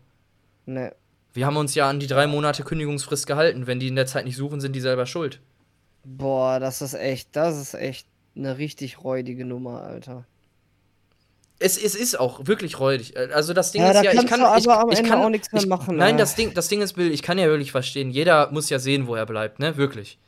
Nee. 0.66 0.90
Wir 1.32 1.46
haben 1.46 1.56
uns 1.56 1.74
ja 1.74 1.88
an 1.88 1.98
die 1.98 2.06
drei 2.06 2.26
Monate 2.26 2.62
Kündigungsfrist 2.62 3.26
gehalten. 3.26 3.66
Wenn 3.66 3.80
die 3.80 3.88
in 3.88 3.96
der 3.96 4.06
Zeit 4.06 4.26
nicht 4.26 4.36
suchen, 4.36 4.60
sind 4.60 4.74
die 4.74 4.80
selber 4.80 5.06
schuld. 5.06 5.40
Boah, 6.04 6.60
das 6.60 6.82
ist 6.82 6.94
echt, 6.94 7.34
das 7.34 7.58
ist 7.58 7.74
echt 7.74 8.06
eine 8.36 8.58
richtig 8.58 9.02
räudige 9.02 9.46
Nummer, 9.46 9.82
Alter. 9.82 10.26
Es, 11.64 11.78
es 11.78 11.94
ist 11.94 12.20
auch 12.20 12.46
wirklich 12.46 12.78
räudig. 12.78 13.16
Also 13.32 13.54
das 13.54 13.72
Ding 13.72 13.80
ja, 13.80 13.88
ist 13.88 13.96
da 13.96 14.02
ja, 14.02 14.12
ich 14.12 14.26
kann, 14.26 14.40
ich, 14.40 14.68
aber 14.68 14.80
am 14.80 14.90
ich 14.90 14.98
Ende 14.98 15.10
kann 15.10 15.22
auch 15.22 15.30
nichts 15.30 15.50
mehr 15.50 15.62
ich, 15.62 15.68
machen. 15.68 15.96
Nein, 15.96 16.14
ey. 16.14 16.18
das 16.18 16.34
Ding, 16.34 16.52
das 16.52 16.68
Ding 16.68 16.82
ist, 16.82 16.92
Bill, 16.92 17.10
ich 17.10 17.22
kann 17.22 17.38
ja 17.38 17.46
wirklich 17.46 17.72
verstehen. 17.72 18.10
Jeder 18.10 18.50
muss 18.50 18.68
ja 18.68 18.78
sehen, 18.78 19.06
wo 19.06 19.14
er 19.14 19.24
bleibt, 19.24 19.60
ne? 19.60 19.78
Wirklich. 19.78 20.18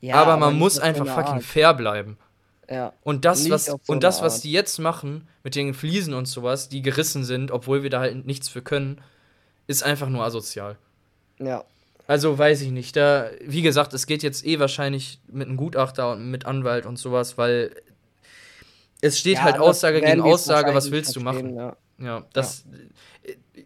Ja, 0.00 0.14
aber 0.14 0.36
man 0.36 0.56
muss 0.56 0.78
einfach 0.78 1.04
so 1.04 1.12
fucking 1.12 1.34
Art. 1.34 1.42
fair 1.42 1.74
bleiben. 1.74 2.16
Ja. 2.70 2.92
Und 3.02 3.24
das, 3.24 3.42
Nicht 3.42 3.50
was, 3.50 3.64
so 3.64 3.80
und 3.88 4.04
das, 4.04 4.22
was 4.22 4.40
die 4.40 4.52
jetzt 4.52 4.78
machen, 4.78 5.26
mit 5.42 5.56
den 5.56 5.74
Fliesen 5.74 6.14
und 6.14 6.26
sowas, 6.26 6.68
die 6.68 6.80
gerissen 6.80 7.24
sind, 7.24 7.50
obwohl 7.50 7.82
wir 7.82 7.90
da 7.90 7.98
halt 7.98 8.24
nichts 8.24 8.48
für 8.48 8.62
können, 8.62 9.00
ist 9.66 9.82
einfach 9.82 10.08
nur 10.08 10.22
asozial. 10.22 10.76
Ja. 11.40 11.64
Also 12.06 12.38
weiß 12.38 12.62
ich 12.62 12.70
nicht. 12.70 12.94
Da, 12.94 13.30
wie 13.44 13.62
gesagt, 13.62 13.94
es 13.94 14.06
geht 14.06 14.22
jetzt 14.22 14.46
eh 14.46 14.60
wahrscheinlich 14.60 15.18
mit 15.26 15.48
einem 15.48 15.56
Gutachter 15.56 16.12
und 16.12 16.30
mit 16.30 16.46
Anwalt 16.46 16.86
und 16.86 16.98
sowas, 16.98 17.36
weil 17.36 17.72
es 19.00 19.18
steht 19.18 19.34
Ja, 19.34 19.42
halt 19.42 19.58
Aussage 19.58 20.00
gegen 20.00 20.20
Aussage, 20.20 20.74
was 20.74 20.90
willst 20.90 21.14
du 21.16 21.20
machen? 21.20 21.54
Ja. 21.54 21.76
Ja, 21.98 22.26
das. 22.32 22.64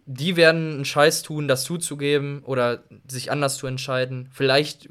Die 0.07 0.37
werden 0.37 0.75
einen 0.75 0.85
Scheiß 0.85 1.23
tun, 1.23 1.49
das 1.49 1.65
zuzugeben 1.65 2.43
oder 2.45 2.83
sich 3.07 3.31
anders 3.31 3.57
zu 3.57 3.67
entscheiden. 3.67 4.29
Vielleicht, 4.33 4.89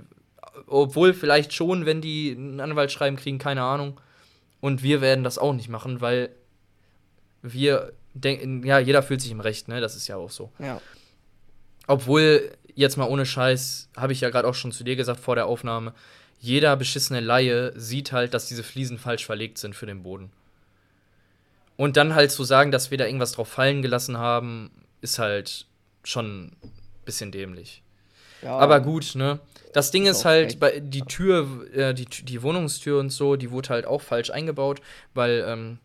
obwohl 0.68 1.14
vielleicht 1.14 1.54
schon, 1.54 1.86
wenn 1.86 2.02
die 2.02 2.36
einen 2.38 2.60
Anwalt 2.60 2.92
schreiben, 2.92 3.18
kriegen, 3.18 3.40
keine 3.40 3.64
Ahnung. 3.64 4.00
Und 4.62 4.84
wir 4.84 5.02
werden 5.02 5.24
das 5.24 5.38
auch 5.38 5.54
nicht 5.54 5.70
machen, 5.70 6.02
weil 6.02 6.30
wir 7.42 7.94
denken, 8.14 8.64
ja, 8.66 8.80
jeder 8.80 9.02
fühlt 9.04 9.22
sich 9.22 9.32
im 9.32 9.40
Recht, 9.40 9.68
ne? 9.68 9.82
Das 9.82 9.96
ist 9.96 10.08
ja 10.08 10.18
auch 10.18 10.30
so. 10.30 10.52
Ja. 10.60 10.80
Obwohl, 11.88 12.52
jetzt 12.76 12.98
mal 12.98 13.10
ohne 13.10 13.26
Scheiß, 13.26 13.90
habe 13.98 14.14
ich 14.14 14.22
ja 14.22 14.30
gerade 14.30 14.48
auch 14.48 14.56
schon 14.56 14.72
zu 14.72 14.84
dir 14.84 14.96
gesagt 14.96 15.20
vor 15.20 15.36
der 15.36 15.48
Aufnahme, 15.48 15.94
jeder 16.42 16.76
beschissene 16.76 17.20
Laie 17.20 17.72
sieht 17.80 18.12
halt, 18.12 18.34
dass 18.34 18.48
diese 18.48 18.64
Fliesen 18.64 18.98
falsch 18.98 19.26
verlegt 19.26 19.60
sind 19.60 19.76
für 19.76 19.86
den 19.86 20.02
Boden. 20.02 20.32
Und 21.78 21.98
dann 21.98 22.16
halt 22.16 22.32
zu 22.32 22.44
sagen, 22.44 22.72
dass 22.72 22.92
wir 22.92 22.98
da 22.98 23.06
irgendwas 23.06 23.32
drauf 23.32 23.48
fallen 23.48 23.82
gelassen 23.82 24.18
haben, 24.18 24.72
ist 25.02 25.20
halt 25.20 25.68
schon 26.04 26.46
ein 26.46 26.72
bisschen 27.06 27.32
dämlich. 27.32 27.84
ja. 28.42 28.58
Aber 28.58 28.80
gut, 28.80 29.14
ne? 29.16 29.40
Das 29.74 29.92
Ding 29.92 30.06
Ist 30.06 30.18
ist 30.18 30.26
halt, 30.26 30.60
bei, 30.60 30.80
die 30.80 31.04
Tür, 31.04 31.48
äh, 31.74 31.94
die, 31.94 32.06
die 32.06 32.42
Wohnungstür 32.42 33.00
und 33.00 33.10
so, 33.10 33.36
die 33.36 33.52
wurde 33.52 33.70
halt 33.70 33.86
auch 33.86 34.02
falsch 34.02 34.32
eingebaut, 34.32 34.82
weil 35.14 35.46
ähm, 35.48 35.78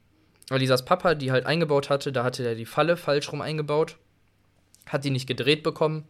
Alisas 0.51 0.85
Papa 0.85 1.15
die 1.15 1.31
halt 1.31 1.47
eingebaut 1.47 1.91
hatte, 1.91 2.13
da 2.13 2.25
hatte 2.25 2.45
er 2.45 2.55
die 2.55 2.67
Falle 2.67 2.97
falsch 2.97 3.31
rum 3.31 3.43
eingebaut, 3.43 3.97
hat 4.87 5.05
die 5.05 5.11
nicht 5.11 5.27
gedreht 5.27 5.63
bekommen. 5.63 6.09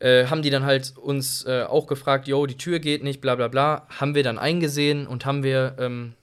Äh, 0.00 0.26
haben 0.26 0.40
die 0.40 0.48
dann 0.48 0.64
halt 0.64 0.94
uns 0.96 1.44
äh, 1.44 1.62
auch 1.62 1.86
gefragt, 1.86 2.26
yo, 2.26 2.46
die 2.46 2.56
Tür 2.56 2.78
geht 2.78 3.04
nicht, 3.04 3.20
bla 3.20 3.34
bla 3.34 3.48
bla. 3.48 3.86
Haben 3.90 4.14
wir 4.14 4.22
dann 4.22 4.38
eingesehen 4.38 5.06
und 5.06 5.26
haben 5.26 5.42
wir, 5.42 5.76
ähm, 5.78 6.14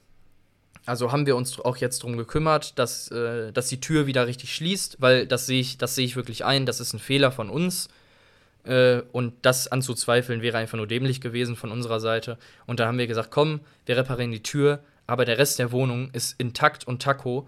also 0.88 1.12
haben 1.12 1.28
wir 1.28 1.36
uns 1.36 1.60
auch 1.60 1.78
jetzt 1.78 2.02
drum 2.02 2.18
gekümmert, 2.18 2.80
dass, 2.80 3.12
äh, 3.12 3.52
dass 3.54 3.68
die 3.68 3.80
Tür 3.80 4.08
wieder 4.08 4.26
richtig 4.26 4.56
schließt, 4.56 4.98
weil 5.00 5.28
das 5.28 5.46
sehe 5.46 5.62
ich, 5.62 5.78
das 5.78 5.94
sehe 5.94 6.06
ich 6.06 6.16
wirklich 6.16 6.44
ein, 6.44 6.66
das 6.66 6.80
ist 6.80 6.94
ein 6.94 7.00
Fehler 7.00 7.32
von 7.32 7.52
uns. 7.52 7.88
Äh, 8.64 9.04
und 9.12 9.34
das 9.44 9.68
anzuzweifeln 9.68 10.42
wäre 10.42 10.58
einfach 10.58 10.78
nur 10.78 10.88
dämlich 10.88 11.22
gewesen 11.22 11.56
von 11.56 11.72
unserer 11.72 12.00
Seite. 12.00 12.40
Und 12.66 12.80
da 12.80 12.88
haben 12.88 12.98
wir 12.98 13.08
gesagt, 13.08 13.30
komm, 13.30 13.60
wir 13.86 13.96
reparieren 13.96 14.32
die 14.32 14.42
Tür, 14.42 14.80
aber 15.06 15.24
der 15.24 15.38
Rest 15.38 15.60
der 15.60 15.72
Wohnung 15.72 16.10
ist 16.14 16.40
intakt 16.40 16.86
und 16.88 17.02
taco 17.02 17.48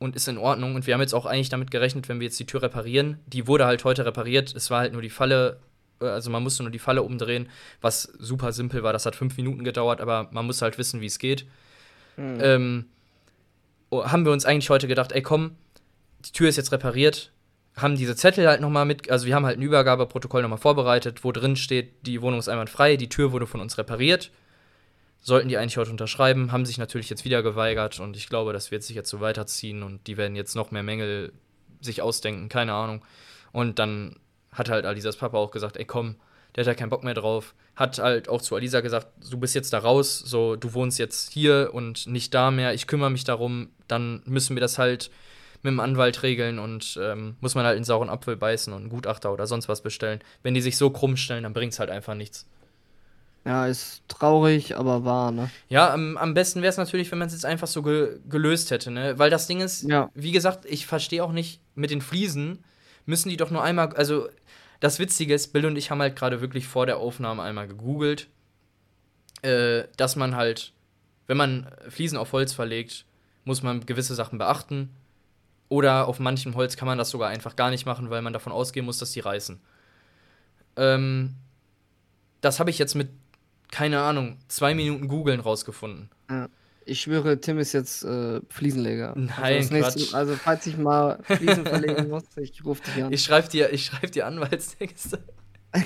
und 0.00 0.16
ist 0.16 0.26
in 0.26 0.38
Ordnung. 0.38 0.74
Und 0.74 0.86
wir 0.86 0.94
haben 0.94 1.00
jetzt 1.00 1.14
auch 1.14 1.26
eigentlich 1.26 1.50
damit 1.50 1.70
gerechnet, 1.70 2.08
wenn 2.08 2.18
wir 2.18 2.24
jetzt 2.24 2.40
die 2.40 2.46
Tür 2.46 2.62
reparieren. 2.62 3.20
Die 3.26 3.46
wurde 3.46 3.66
halt 3.66 3.84
heute 3.84 4.04
repariert. 4.04 4.52
Es 4.56 4.70
war 4.70 4.80
halt 4.80 4.92
nur 4.92 5.02
die 5.02 5.10
Falle, 5.10 5.60
äh, 6.00 6.06
also 6.06 6.30
man 6.30 6.42
musste 6.42 6.64
nur 6.64 6.72
die 6.72 6.80
Falle 6.80 7.02
umdrehen, 7.02 7.48
was 7.80 8.04
super 8.18 8.52
simpel 8.52 8.82
war. 8.82 8.92
Das 8.92 9.06
hat 9.06 9.14
fünf 9.14 9.36
Minuten 9.36 9.62
gedauert, 9.62 10.00
aber 10.00 10.28
man 10.32 10.46
muss 10.46 10.62
halt 10.62 10.78
wissen, 10.78 11.00
wie 11.00 11.06
es 11.06 11.18
geht. 11.18 11.46
Hm. 12.16 12.38
Ähm, 12.40 12.84
oh, 13.90 14.04
haben 14.04 14.24
wir 14.24 14.32
uns 14.32 14.46
eigentlich 14.46 14.70
heute 14.70 14.88
gedacht, 14.88 15.12
ey 15.12 15.22
komm, 15.22 15.52
die 16.24 16.32
Tür 16.32 16.48
ist 16.48 16.56
jetzt 16.56 16.72
repariert, 16.72 17.30
haben 17.76 17.96
diese 17.96 18.16
Zettel 18.16 18.48
halt 18.48 18.60
nochmal 18.60 18.86
mit, 18.86 19.10
also 19.10 19.26
wir 19.26 19.34
haben 19.34 19.46
halt 19.46 19.58
ein 19.58 19.62
Übergabeprotokoll 19.62 20.42
nochmal 20.42 20.58
vorbereitet, 20.58 21.24
wo 21.24 21.32
drin 21.32 21.56
steht, 21.56 22.06
die 22.06 22.20
Wohnung 22.20 22.38
ist 22.38 22.48
einwandfrei, 22.48 22.96
die 22.96 23.08
Tür 23.08 23.32
wurde 23.32 23.46
von 23.46 23.60
uns 23.60 23.78
repariert. 23.78 24.30
Sollten 25.20 25.48
die 25.48 25.58
eigentlich 25.58 25.76
heute 25.76 25.90
unterschreiben, 25.90 26.50
haben 26.50 26.64
sich 26.64 26.78
natürlich 26.78 27.10
jetzt 27.10 27.24
wieder 27.24 27.42
geweigert 27.42 28.00
und 28.00 28.16
ich 28.16 28.28
glaube, 28.28 28.52
das 28.52 28.70
wird 28.70 28.82
sich 28.82 28.96
jetzt 28.96 29.10
so 29.10 29.20
weiterziehen 29.20 29.82
und 29.82 30.06
die 30.06 30.16
werden 30.16 30.34
jetzt 30.34 30.56
noch 30.56 30.70
mehr 30.70 30.82
Mängel 30.82 31.32
sich 31.80 32.00
ausdenken, 32.00 32.48
keine 32.48 32.72
Ahnung. 32.72 33.04
Und 33.52 33.78
dann 33.78 34.16
hat 34.52 34.68
halt 34.70 34.86
Alisas 34.86 35.16
Papa 35.16 35.36
auch 35.36 35.50
gesagt, 35.50 35.76
ey 35.76 35.84
komm, 35.84 36.16
der 36.54 36.62
hat 36.62 36.68
ja 36.68 36.74
keinen 36.74 36.90
Bock 36.90 37.04
mehr 37.04 37.14
drauf. 37.14 37.54
Hat 37.76 37.98
halt 37.98 38.28
auch 38.28 38.42
zu 38.42 38.56
Alisa 38.56 38.80
gesagt, 38.80 39.08
du 39.30 39.38
bist 39.38 39.54
jetzt 39.54 39.72
da 39.72 39.78
raus, 39.78 40.18
so 40.18 40.56
du 40.56 40.74
wohnst 40.74 40.98
jetzt 40.98 41.32
hier 41.32 41.70
und 41.72 42.06
nicht 42.06 42.34
da 42.34 42.50
mehr, 42.50 42.74
ich 42.74 42.86
kümmere 42.86 43.10
mich 43.10 43.24
darum, 43.24 43.70
dann 43.88 44.22
müssen 44.24 44.56
wir 44.56 44.60
das 44.60 44.78
halt 44.78 45.10
mit 45.62 45.72
dem 45.72 45.80
Anwalt 45.80 46.22
regeln 46.22 46.58
und 46.58 46.98
ähm, 47.00 47.36
muss 47.40 47.54
man 47.54 47.66
halt 47.66 47.76
in 47.76 47.84
sauren 47.84 48.08
Apfel 48.08 48.36
beißen 48.36 48.72
und 48.72 48.80
einen 48.80 48.88
Gutachter 48.88 49.32
oder 49.32 49.46
sonst 49.46 49.68
was 49.68 49.82
bestellen. 49.82 50.20
Wenn 50.42 50.54
die 50.54 50.62
sich 50.62 50.76
so 50.76 50.90
krumm 50.90 51.16
stellen, 51.16 51.42
dann 51.42 51.52
bringt's 51.52 51.78
halt 51.78 51.90
einfach 51.90 52.14
nichts. 52.14 52.46
Ja, 53.44 53.66
ist 53.66 54.02
traurig, 54.08 54.76
aber 54.76 55.04
wahr, 55.04 55.30
ne? 55.32 55.50
Ja, 55.68 55.92
am, 55.94 56.16
am 56.18 56.34
besten 56.34 56.60
wäre 56.60 56.70
es 56.70 56.76
natürlich, 56.76 57.10
wenn 57.10 57.18
man 57.18 57.28
es 57.28 57.32
jetzt 57.34 57.46
einfach 57.46 57.66
so 57.68 57.82
ge 57.82 58.18
gelöst 58.28 58.70
hätte, 58.70 58.90
ne? 58.90 59.18
Weil 59.18 59.30
das 59.30 59.46
Ding 59.46 59.60
ist, 59.60 59.82
Ja. 59.84 60.10
wie 60.14 60.32
gesagt, 60.32 60.66
ich 60.66 60.86
verstehe 60.86 61.24
auch 61.24 61.32
nicht, 61.32 61.60
mit 61.74 61.90
den 61.90 62.02
Fliesen 62.02 62.62
müssen 63.06 63.30
die 63.30 63.38
doch 63.38 63.50
nur 63.50 63.62
einmal, 63.62 63.94
also 63.94 64.28
das 64.80 64.98
Witzige 64.98 65.34
ist, 65.34 65.52
Bill 65.52 65.64
und 65.66 65.76
ich 65.76 65.90
haben 65.90 66.00
halt 66.00 66.16
gerade 66.16 66.40
wirklich 66.42 66.68
vor 66.68 66.84
der 66.86 66.98
Aufnahme 66.98 67.42
einmal 67.42 67.66
gegoogelt, 67.66 68.28
äh, 69.42 69.84
dass 69.96 70.16
man 70.16 70.36
halt, 70.36 70.72
wenn 71.26 71.36
man 71.38 71.70
Fliesen 71.88 72.18
auf 72.18 72.32
Holz 72.32 72.52
verlegt, 72.52 73.06
muss 73.44 73.62
man 73.62 73.84
gewisse 73.86 74.14
Sachen 74.14 74.38
beachten. 74.38 74.90
Oder 75.70 76.08
auf 76.08 76.18
manchem 76.18 76.56
Holz 76.56 76.76
kann 76.76 76.86
man 76.86 76.98
das 76.98 77.10
sogar 77.10 77.28
einfach 77.30 77.56
gar 77.56 77.70
nicht 77.70 77.86
machen, 77.86 78.10
weil 78.10 78.22
man 78.22 78.32
davon 78.32 78.52
ausgehen 78.52 78.84
muss, 78.84 78.98
dass 78.98 79.12
die 79.12 79.20
reißen. 79.20 79.60
Ähm, 80.76 81.36
das 82.40 82.58
habe 82.58 82.70
ich 82.70 82.78
jetzt 82.78 82.94
mit, 82.94 83.10
keine 83.70 84.00
Ahnung, 84.00 84.38
zwei 84.48 84.74
Minuten 84.74 85.08
googeln 85.08 85.40
rausgefunden. 85.40 86.10
Ich 86.84 87.02
schwöre, 87.02 87.40
Tim 87.40 87.58
ist 87.58 87.72
jetzt 87.72 88.04
äh, 88.04 88.40
Fliesenleger. 88.48 89.14
Nein, 89.16 89.36
also, 89.38 89.74
nächste, 89.74 90.16
also 90.16 90.34
falls 90.34 90.66
ich 90.66 90.76
mal 90.76 91.18
Fliesen 91.22 91.64
verlegen 91.64 92.08
muss, 92.08 92.24
ich 92.36 92.64
rufe 92.64 92.82
dich 92.82 93.04
an. 93.04 93.12
Ich 93.12 93.22
schreibe 93.22 93.48
dir, 93.48 93.72
ich 93.72 93.84
schreib 93.84 94.10
dir 94.12 94.26
Anwaltstexte. 94.26 95.20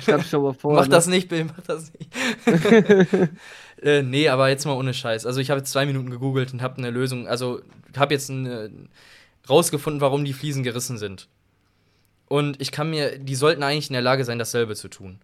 Ich 0.00 0.08
hab 0.08 0.22
schon 0.24 0.42
mal 0.42 0.52
vor. 0.52 0.74
mach 0.74 0.84
ne? 0.84 0.90
das 0.90 1.06
nicht, 1.06 1.28
Bill, 1.28 1.44
mach 1.44 1.60
das 1.62 1.90
nicht. 1.94 2.10
äh, 3.82 4.02
nee, 4.02 4.28
aber 4.28 4.50
jetzt 4.50 4.66
mal 4.66 4.76
ohne 4.76 4.92
Scheiß. 4.92 5.24
Also 5.24 5.40
ich 5.40 5.48
habe 5.50 5.60
jetzt 5.60 5.72
zwei 5.72 5.86
Minuten 5.86 6.10
gegoogelt 6.10 6.52
und 6.52 6.60
habe 6.60 6.76
eine 6.76 6.90
Lösung, 6.90 7.26
also 7.26 7.62
habe 7.96 8.12
jetzt 8.12 8.28
eine, 8.30 8.70
rausgefunden, 9.48 10.00
warum 10.00 10.24
die 10.24 10.32
Fliesen 10.32 10.62
gerissen 10.62 10.98
sind. 10.98 11.28
Und 12.26 12.60
ich 12.60 12.72
kann 12.72 12.90
mir, 12.90 13.18
die 13.18 13.34
sollten 13.34 13.62
eigentlich 13.62 13.88
in 13.88 13.94
der 13.94 14.02
Lage 14.02 14.24
sein, 14.24 14.38
dasselbe 14.38 14.74
zu 14.76 14.88
tun. 14.88 15.18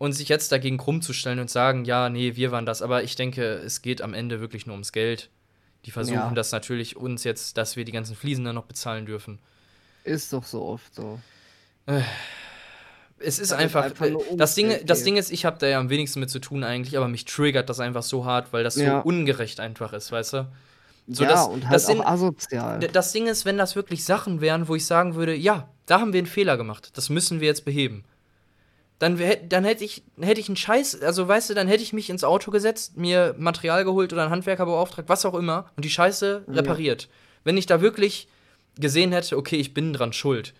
Und 0.00 0.12
sich 0.14 0.30
jetzt 0.30 0.50
dagegen 0.50 0.78
krumm 0.78 1.02
zu 1.02 1.12
stellen 1.12 1.40
und 1.40 1.50
sagen, 1.50 1.84
ja, 1.84 2.08
nee, 2.08 2.34
wir 2.34 2.52
waren 2.52 2.64
das. 2.64 2.80
Aber 2.80 3.02
ich 3.02 3.16
denke, 3.16 3.42
es 3.56 3.82
geht 3.82 4.00
am 4.00 4.14
Ende 4.14 4.40
wirklich 4.40 4.64
nur 4.64 4.72
ums 4.72 4.92
Geld. 4.92 5.28
Die 5.84 5.90
versuchen 5.90 6.14
Ja. 6.16 6.30
das 6.32 6.52
natürlich 6.52 6.96
uns 6.96 7.22
jetzt, 7.22 7.58
dass 7.58 7.76
wir 7.76 7.84
die 7.84 7.92
ganzen 7.92 8.16
Fliesen 8.16 8.46
dann 8.46 8.54
noch 8.54 8.64
bezahlen 8.64 9.04
dürfen. 9.04 9.38
Ist 10.04 10.32
doch 10.32 10.44
so 10.44 10.62
oft 10.64 10.94
so. 10.94 11.20
Es 11.86 13.38
ist 13.38 13.38
Das 13.38 13.38
ist 13.38 13.52
einfach, 13.52 13.84
einfach 13.84 14.08
nur 14.08 14.22
äh, 14.26 14.36
das 14.36 14.54
Ding, 14.54 14.72
das. 14.86 15.02
Ding 15.04 15.18
ist, 15.18 15.30
ich 15.30 15.44
habe 15.44 15.58
da 15.58 15.66
ja 15.66 15.78
am 15.78 15.90
wenigsten 15.90 16.20
mit 16.20 16.30
zu 16.30 16.38
tun 16.38 16.64
eigentlich, 16.64 16.96
aber 16.96 17.08
mich 17.08 17.26
triggert 17.26 17.68
das 17.68 17.78
einfach 17.78 18.02
so 18.02 18.24
hart, 18.24 18.54
weil 18.54 18.64
das 18.64 18.76
so 18.76 18.82
Ja. 18.82 19.00
ungerecht 19.00 19.60
einfach 19.60 19.92
ist, 19.92 20.10
weißt 20.10 20.32
du? 20.32 20.48
So, 21.08 21.24
ja, 21.24 21.30
das- 21.30 21.46
und 21.46 21.62
das 21.64 21.70
halt 21.70 21.80
sind- 21.82 22.00
auch 22.00 22.06
asozial. 22.06 22.78
Das 22.78 23.12
Ding 23.12 23.26
ist, 23.26 23.44
wenn 23.44 23.58
das 23.58 23.76
wirklich 23.76 24.04
Sachen 24.04 24.40
wären, 24.40 24.66
wo 24.68 24.74
ich 24.76 24.86
sagen 24.86 25.14
würde, 25.14 25.34
ja, 25.34 25.68
da 25.84 26.00
haben 26.00 26.14
wir 26.14 26.18
einen 26.18 26.26
Fehler 26.26 26.56
gemacht, 26.56 26.96
das 26.96 27.10
müssen 27.10 27.40
wir 27.40 27.48
jetzt 27.48 27.66
beheben. 27.66 28.04
Dann, 29.00 29.18
dann 29.48 29.64
hätte 29.64 29.82
ich, 29.82 30.04
hätte 30.20 30.40
ich 30.40 30.48
einen 30.48 30.56
Scheiß, 30.56 31.00
also 31.00 31.26
weißt 31.26 31.48
du, 31.48 31.54
dann 31.54 31.68
hätte 31.68 31.82
ich 31.82 31.94
mich 31.94 32.10
ins 32.10 32.22
Auto 32.22 32.50
gesetzt, 32.50 32.98
mir 32.98 33.34
Material 33.38 33.82
geholt 33.84 34.12
oder 34.12 34.22
einen 34.22 34.30
Handwerker 34.30 34.66
beauftragt, 34.66 35.08
was 35.08 35.24
auch 35.24 35.34
immer, 35.34 35.70
und 35.74 35.86
die 35.86 35.90
Scheiße 35.90 36.44
repariert. 36.48 37.04
Ja. 37.04 37.08
Wenn 37.44 37.56
ich 37.56 37.64
da 37.64 37.80
wirklich 37.80 38.28
gesehen 38.78 39.12
hätte, 39.12 39.38
okay, 39.38 39.56
ich 39.56 39.72
bin 39.72 39.94
dran 39.94 40.12
schuld. 40.12 40.52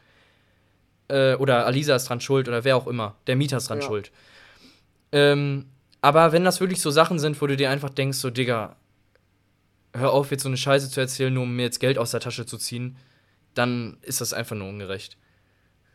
Äh, 1.08 1.34
oder 1.34 1.66
Alisa 1.66 1.94
ist 1.94 2.08
dran 2.08 2.22
schuld 2.22 2.48
oder 2.48 2.64
wer 2.64 2.78
auch 2.78 2.86
immer. 2.86 3.14
Der 3.26 3.36
Mieter 3.36 3.58
ist 3.58 3.68
dran 3.68 3.82
ja. 3.82 3.86
schuld. 3.86 4.10
Ähm, 5.12 5.66
aber 6.00 6.32
wenn 6.32 6.44
das 6.44 6.60
wirklich 6.60 6.80
so 6.80 6.90
Sachen 6.90 7.18
sind, 7.18 7.42
wo 7.42 7.46
du 7.46 7.58
dir 7.58 7.68
einfach 7.68 7.90
denkst, 7.90 8.16
so, 8.16 8.30
Digga, 8.30 8.76
hör 9.92 10.12
auf, 10.12 10.30
jetzt 10.30 10.44
so 10.44 10.48
eine 10.48 10.56
Scheiße 10.56 10.88
zu 10.88 10.98
erzählen, 10.98 11.34
nur 11.34 11.42
um 11.42 11.54
mir 11.54 11.64
jetzt 11.64 11.78
Geld 11.78 11.98
aus 11.98 12.12
der 12.12 12.20
Tasche 12.20 12.46
zu 12.46 12.56
ziehen, 12.56 12.96
dann 13.52 13.98
ist 14.00 14.22
das 14.22 14.32
einfach 14.32 14.56
nur 14.56 14.68
ungerecht. 14.68 15.18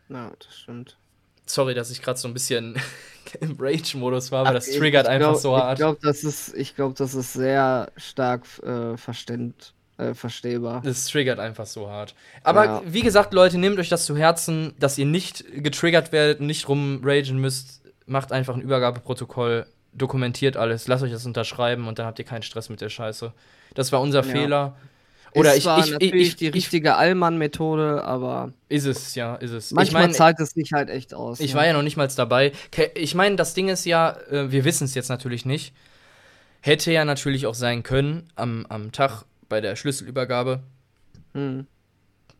Ja, 0.08 0.32
das 0.38 0.56
stimmt. 0.56 0.96
Sorry, 1.46 1.74
dass 1.74 1.90
ich 1.90 2.02
gerade 2.02 2.18
so 2.18 2.28
ein 2.28 2.34
bisschen 2.34 2.76
im 3.40 3.56
Rage-Modus 3.58 4.32
war, 4.32 4.40
aber 4.40 4.50
Ach, 4.50 4.54
das 4.54 4.70
triggert 4.70 5.06
einfach 5.06 5.30
glaub, 5.30 5.40
so 5.40 5.56
hart. 5.56 5.78
Ich 5.78 5.78
glaube, 5.78 5.98
das, 6.02 6.24
ist, 6.24 6.76
glaub, 6.76 6.94
das 6.96 7.14
ist 7.14 7.32
sehr 7.32 7.90
stark 7.96 8.42
äh, 8.62 8.96
verständ, 8.96 9.72
äh, 9.98 10.14
verstehbar. 10.14 10.82
Das 10.84 11.06
triggert 11.06 11.38
einfach 11.38 11.66
so 11.66 11.88
hart. 11.88 12.14
Aber 12.42 12.64
ja. 12.64 12.82
wie 12.84 13.02
gesagt, 13.02 13.32
Leute, 13.32 13.58
nehmt 13.58 13.78
euch 13.78 13.88
das 13.88 14.06
zu 14.06 14.16
Herzen, 14.16 14.74
dass 14.78 14.98
ihr 14.98 15.06
nicht 15.06 15.44
getriggert 15.62 16.12
werdet, 16.12 16.40
nicht 16.40 16.68
rumragen 16.68 17.38
müsst. 17.38 17.82
Macht 18.06 18.32
einfach 18.32 18.54
ein 18.54 18.60
Übergabeprotokoll, 18.60 19.66
dokumentiert 19.92 20.56
alles, 20.56 20.86
lasst 20.86 21.02
euch 21.02 21.12
das 21.12 21.26
unterschreiben 21.26 21.88
und 21.88 21.98
dann 21.98 22.06
habt 22.06 22.18
ihr 22.18 22.24
keinen 22.24 22.42
Stress 22.42 22.68
mit 22.68 22.80
der 22.80 22.88
Scheiße. 22.88 23.32
Das 23.74 23.92
war 23.92 24.00
unser 24.00 24.24
ja. 24.24 24.30
Fehler. 24.30 24.76
Oder 25.36 25.54
ist 25.54 25.66
ich, 25.66 25.84
ich, 25.84 25.90
natürlich 25.92 26.28
ich, 26.28 26.36
die 26.36 26.48
richtige 26.48 26.96
Allmann-Methode, 26.96 28.02
aber. 28.04 28.52
Ist 28.68 28.86
es, 28.86 29.14
ja, 29.14 29.34
ist 29.36 29.50
es. 29.50 29.70
Manchmal 29.70 30.02
ich 30.02 30.08
mein, 30.08 30.14
zahlt 30.14 30.40
es 30.40 30.50
sich 30.50 30.72
halt 30.72 30.88
echt 30.88 31.12
aus. 31.12 31.40
Ich 31.40 31.50
ja. 31.50 31.56
war 31.56 31.66
ja 31.66 31.72
noch 31.72 31.82
nicht 31.82 31.96
mal 31.96 32.08
dabei. 32.08 32.52
Ich 32.94 33.14
meine, 33.14 33.36
das 33.36 33.52
Ding 33.52 33.68
ist 33.68 33.84
ja, 33.84 34.16
äh, 34.30 34.50
wir 34.50 34.64
wissen 34.64 34.84
es 34.84 34.94
jetzt 34.94 35.08
natürlich 35.08 35.44
nicht. 35.44 35.74
Hätte 36.62 36.90
ja 36.90 37.04
natürlich 37.04 37.46
auch 37.46 37.54
sein 37.54 37.82
können, 37.82 38.28
am, 38.34 38.66
am 38.68 38.92
Tag 38.92 39.24
bei 39.48 39.60
der 39.60 39.76
Schlüsselübergabe, 39.76 40.62
hm. 41.34 41.66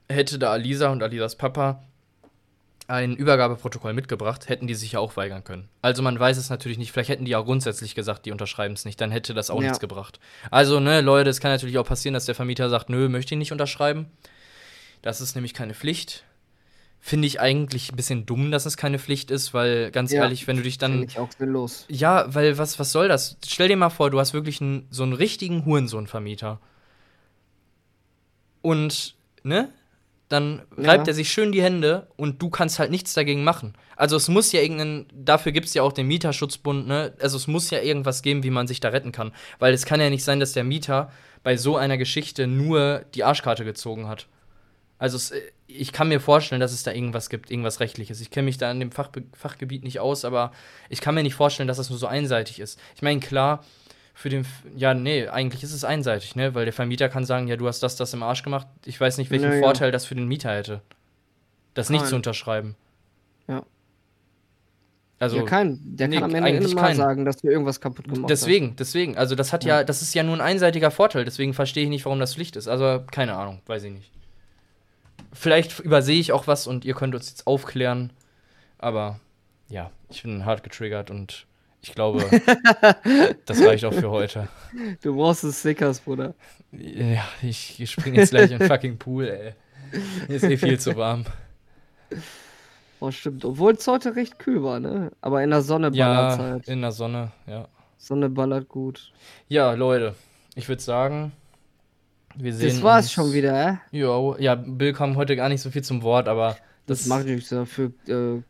hätte 0.09 0.39
da 0.39 0.51
Alisa 0.51 0.91
und 0.91 1.03
Alisas 1.03 1.37
Papa 1.37 1.83
ein 2.89 3.17
Übergabeprotokoll 3.17 3.93
mitgebracht, 3.93 4.49
hätten 4.49 4.67
die 4.67 4.75
sich 4.75 4.93
ja 4.93 5.01
auch 5.01 5.17
weigern 5.17 5.43
können. 5.43 5.69
Also 5.83 6.03
man 6.03 6.19
weiß 6.19 6.37
es 6.37 6.51
natürlich 6.51 6.79
nicht. 6.79 6.93
Vielleicht 6.93 7.09
hätten 7.09 7.25
die 7.25 7.35
auch 7.35 7.45
grundsätzlich 7.45 7.95
gesagt, 7.95 8.27
die 8.27 8.33
unterschreiben 8.33 8.75
es 8.75 8.85
nicht. 8.85 9.01
Dann 9.01 9.11
hätte 9.11 9.35
das 9.35 9.51
auch 9.51 9.57
ja. 9.57 9.63
nichts 9.63 9.81
gebracht. 9.81 10.21
Also, 10.51 10.79
ne, 10.79 11.01
Leute, 11.01 11.31
es 11.31 11.41
kann 11.41 11.51
natürlich 11.51 11.79
auch 11.79 11.87
passieren, 11.87 12.15
dass 12.15 12.27
der 12.27 12.37
Vermieter 12.37 12.71
sagt, 12.71 12.89
nö, 12.89 13.09
möchte 13.09 13.35
ich 13.35 13.39
nicht 13.39 13.53
unterschreiben. 13.53 14.07
Das 15.03 15.21
ist 15.21 15.35
nämlich 15.35 15.53
keine 15.53 15.75
Pflicht. 15.75 16.25
Finde 17.01 17.27
ich 17.27 17.41
eigentlich 17.41 17.93
ein 17.93 17.97
bisschen 17.97 18.27
dumm, 18.27 18.51
dass 18.51 18.67
es 18.67 18.77
keine 18.77 18.99
Pflicht 18.99 19.31
ist, 19.31 19.53
weil 19.53 19.91
ganz 19.91 20.13
ja, 20.13 20.23
ehrlich, 20.23 20.47
wenn 20.47 20.57
du 20.57 20.63
dich 20.63 20.79
dann. 20.79 21.03
Ich 21.03 21.19
auch 21.19 21.31
sinnlos. 21.31 21.87
Ja, 21.89 22.33
weil 22.35 22.59
was, 22.59 22.79
was 22.79 22.93
soll 22.93 23.09
das? 23.09 23.37
Stell 23.47 23.69
dir 23.69 23.77
mal 23.77 23.91
vor, 23.91 24.11
du 24.11 24.19
hast 24.19 24.33
wirklich 24.33 24.61
einen, 24.61 24.87
so 24.91 25.03
einen 25.03 25.13
richtigen 25.13 25.65
Hurensohn-Vermieter. 25.65 26.61
Und, 28.63 29.15
ne? 29.45 29.71
Dann 30.29 30.63
ja. 30.77 30.91
reibt 30.91 31.09
er 31.09 31.15
sich 31.15 31.31
schön 31.31 31.53
die 31.53 31.63
Hände 31.63 32.09
und 32.17 32.43
du 32.43 32.51
kannst 32.51 32.79
halt 32.79 32.91
nichts 32.91 33.15
dagegen 33.15 33.45
machen. 33.45 33.75
Also 33.95 34.17
es 34.17 34.29
muss 34.29 34.53
ja 34.53 34.61
irgendeinen, 34.61 35.07
dafür 35.15 35.53
gibt 35.53 35.67
es 35.67 35.75
ja 35.75 35.83
auch 35.83 35.93
den 35.93 36.09
Mieterschutzbund, 36.09 36.87
ne? 36.87 37.15
Also 37.21 37.37
es 37.37 37.47
muss 37.47 37.71
ja 37.71 37.81
irgendwas 37.81 38.23
geben, 38.23 38.43
wie 38.43 38.51
man 38.51 38.67
sich 38.67 38.81
da 38.81 38.89
retten 38.89 39.13
kann. 39.13 39.33
Weil 39.59 39.73
es 39.73 39.87
kann 39.87 40.01
ja 40.01 40.11
nicht 40.11 40.25
sein, 40.25 40.41
dass 40.41 40.53
der 40.53 40.65
Mieter 40.65 41.13
bei 41.45 41.57
so 41.57 41.77
einer 41.77 41.97
Geschichte 41.97 42.47
nur 42.47 43.05
die 43.15 43.23
Arschkarte 43.23 43.65
gezogen 43.65 44.09
hat. 44.09 44.27
Also 44.99 45.17
es, 45.17 45.33
ich 45.67 45.93
kann 45.93 46.09
mir 46.09 46.21
vorstellen, 46.21 46.61
dass 46.61 46.73
es 46.73 46.83
da 46.83 46.93
irgendwas 46.93 47.29
gibt, 47.29 47.51
irgendwas 47.51 47.81
Rechtliches. 47.81 48.21
Ich 48.21 48.31
kenne 48.31 48.47
mich 48.47 48.59
da 48.59 48.71
in 48.71 48.81
dem 48.81 48.91
Fach, 48.91 49.11
Fachgebiet 49.33 49.85
nicht 49.85 50.01
aus, 50.01 50.25
aber 50.25 50.53
ich 50.89 51.01
kann 51.01 51.15
mir 51.15 51.23
nicht 51.23 51.35
vorstellen, 51.35 51.69
dass 51.69 51.77
das 51.77 51.91
nur 51.91 51.99
so 51.99 52.07
einseitig 52.07 52.59
ist. 52.59 52.81
Ich 52.95 53.03
meine, 53.03 53.21
klar, 53.21 53.63
für 54.17 54.31
den. 54.31 54.47
Ja, 54.75 54.95
nee, 54.95 55.29
eigentlich 55.29 55.63
ist 55.63 55.75
es 55.75 55.85
einseitig, 55.85 56.37
ne? 56.37 56.55
Weil 56.55 56.65
der 56.65 56.73
Vermieter 56.73 57.11
kann 57.11 57.27
sagen, 57.27 57.49
ja, 57.49 57.57
du 57.57 57.69
hast 57.69 57.83
das, 57.83 57.97
das 57.97 58.15
im 58.15 58.23
Arsch 58.23 58.43
gemacht. 58.43 58.67
Ich 58.87 58.99
weiß 58.99 59.19
nicht, 59.19 59.31
welchen 59.31 59.51
naja. 59.51 59.61
Vorteil 59.61 59.93
das 59.93 60.07
für 60.07 60.15
den 60.15 60.27
Mieter 60.27 60.55
hätte. 60.55 60.81
Das 61.75 61.91
nicht 61.91 62.07
zu 62.07 62.17
unterschreiben. 62.17 62.77
Ja. 63.47 63.63
Also, 65.19 65.37
ja, 65.37 65.43
kein. 65.43 65.79
Der 65.83 66.09
nee, 66.09 66.15
kann 66.15 66.25
am 66.25 66.35
Ende 66.35 66.49
eigentlich 66.49 66.73
immer 66.73 66.81
kein. 66.81 66.97
sagen, 66.97 67.27
dass 67.27 67.37
du 67.37 67.49
irgendwas 67.49 67.79
kaputt 67.79 68.09
gemacht 68.09 68.31
deswegen, 68.31 68.71
hast. 68.71 68.81
Deswegen, 68.81 69.11
deswegen. 69.13 69.19
Also, 69.19 69.35
das 69.35 69.53
hat 69.53 69.65
ja. 69.65 69.81
ja, 69.81 69.85
das 69.85 70.01
ist 70.01 70.15
ja 70.15 70.23
nur 70.23 70.35
ein 70.35 70.41
einseitiger 70.41 70.91
Vorteil. 70.91 71.27
Deswegen 71.27 71.53
verstehe 71.53 71.85
ich 71.85 71.91
nicht, 71.91 72.07
warum 72.07 72.19
das 72.19 72.35
Pflicht 72.35 72.57
ist. 72.57 72.69
Also, 72.69 73.05
keine 73.11 73.35
Ahnung, 73.35 73.61
weiß 73.67 73.85
ich 73.85 73.93
nicht. 73.93 74.11
Vielleicht 75.35 75.81
übersehe 75.81 76.19
ich 76.19 76.33
auch 76.33 76.47
was 76.47 76.67
und 76.67 76.87
ihr 76.87 76.95
könnt 76.95 77.15
uns 77.15 77.29
jetzt 77.29 77.47
aufklären. 77.47 78.15
Aber 78.79 79.21
ja, 79.69 79.91
ich 80.09 80.23
bin 80.23 80.47
hart 80.47 80.63
getriggert 80.63 81.11
und 81.11 81.47
ich 81.87 81.95
glaube, 81.95 82.25
das 83.47 83.61
reicht 83.63 83.85
auch 83.85 83.93
für 83.93 84.11
heute. 84.11 84.49
Du 85.03 85.15
brauchst 85.15 85.45
es 85.45 85.61
Snickers, 85.61 86.01
Bruder. 86.01 86.35
Ja, 86.73 87.25
ich, 87.43 87.89
springe 87.89 88.19
jetzt 88.19 88.31
gleich 88.31 88.51
in 88.51 88.59
den 88.59 88.67
fucking 88.67 88.99
Pool, 88.99 89.29
ey. 89.29 89.55
Mir 90.27 90.35
ist 90.35 90.43
eh 90.43 90.57
viel 90.57 90.81
zu 90.81 90.97
warm. 90.97 91.25
Oh, 92.99 93.13
stimmt. 93.13 93.45
Obwohl 93.45 93.75
es 93.75 93.87
heute 93.87 94.17
recht 94.17 94.41
kühl 94.41 94.65
war, 94.65 94.81
ne? 94.81 95.13
Aber 95.21 95.45
in 95.45 95.51
der 95.51 95.63
Sonne 95.63 95.93
ballert 95.93 96.33
es 96.33 96.39
ja, 96.39 96.45
halt. 96.45 96.69
in 96.69 96.81
der 96.81 96.91
Sonne, 96.91 97.31
ja. 97.47 97.69
Sonne 97.99 98.31
ballert 98.31 98.69
gut. 98.69 99.13
Ja, 99.47 99.73
Leute, 99.75 100.17
ich 100.57 100.69
würde 100.69 100.83
sagen, 100.83 101.31
wir 102.35 102.53
sehen 102.53 102.69
Das 102.69 102.83
war's 102.83 103.05
uns. 103.05 103.13
schon 103.13 103.33
wieder, 103.33 103.81
äh? 103.93 103.97
Jo, 103.97 104.35
ja, 104.41 104.57
Bill 104.57 104.93
kam 104.93 105.17
heute 105.17 105.37
gar 105.37 105.49
nicht 105.49 105.63
so 105.63 105.71
viel 105.71 105.85
zum 105.85 106.03
Wort, 106.03 106.27
aber 106.27 106.57
das, 106.87 107.01
das 107.01 107.07
macht 107.07 107.27
nichts 107.27 107.51
dafür. 107.51 107.93
Äh, 108.09 108.43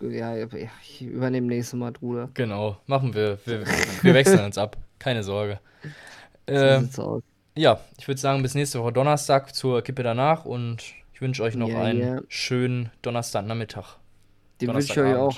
ja, 0.00 0.36
ich 0.82 1.02
übernehme 1.02 1.46
nächstes 1.48 1.78
Mal, 1.78 1.92
Bruder. 1.92 2.30
Genau, 2.34 2.78
machen 2.86 3.14
wir. 3.14 3.38
Wir, 3.44 3.64
wir 4.02 4.14
wechseln 4.14 4.44
uns 4.44 4.58
ab. 4.58 4.76
Keine 4.98 5.22
Sorge. 5.22 5.60
Äh, 6.48 6.80
ja, 7.56 7.80
ich 7.98 8.06
würde 8.06 8.20
sagen, 8.20 8.40
bis 8.40 8.54
nächste 8.54 8.78
Woche 8.78 8.92
Donnerstag 8.92 9.52
zur 9.52 9.82
Kippe 9.82 10.04
danach 10.04 10.44
und 10.44 10.80
ich 11.12 11.20
wünsche 11.20 11.42
euch 11.42 11.56
noch 11.56 11.70
yeah, 11.70 11.82
einen 11.82 12.00
yeah. 12.00 12.22
schönen 12.28 12.90
Donnerstagnachmittag. 13.02 13.96
Den 14.60 14.72
wünsche 14.72 14.92
ich 14.92 14.98
euch 15.00 15.16
auch. 15.16 15.36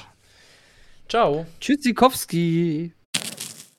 Ciao. 1.09 1.47
Tschüssikowski. 1.61 2.93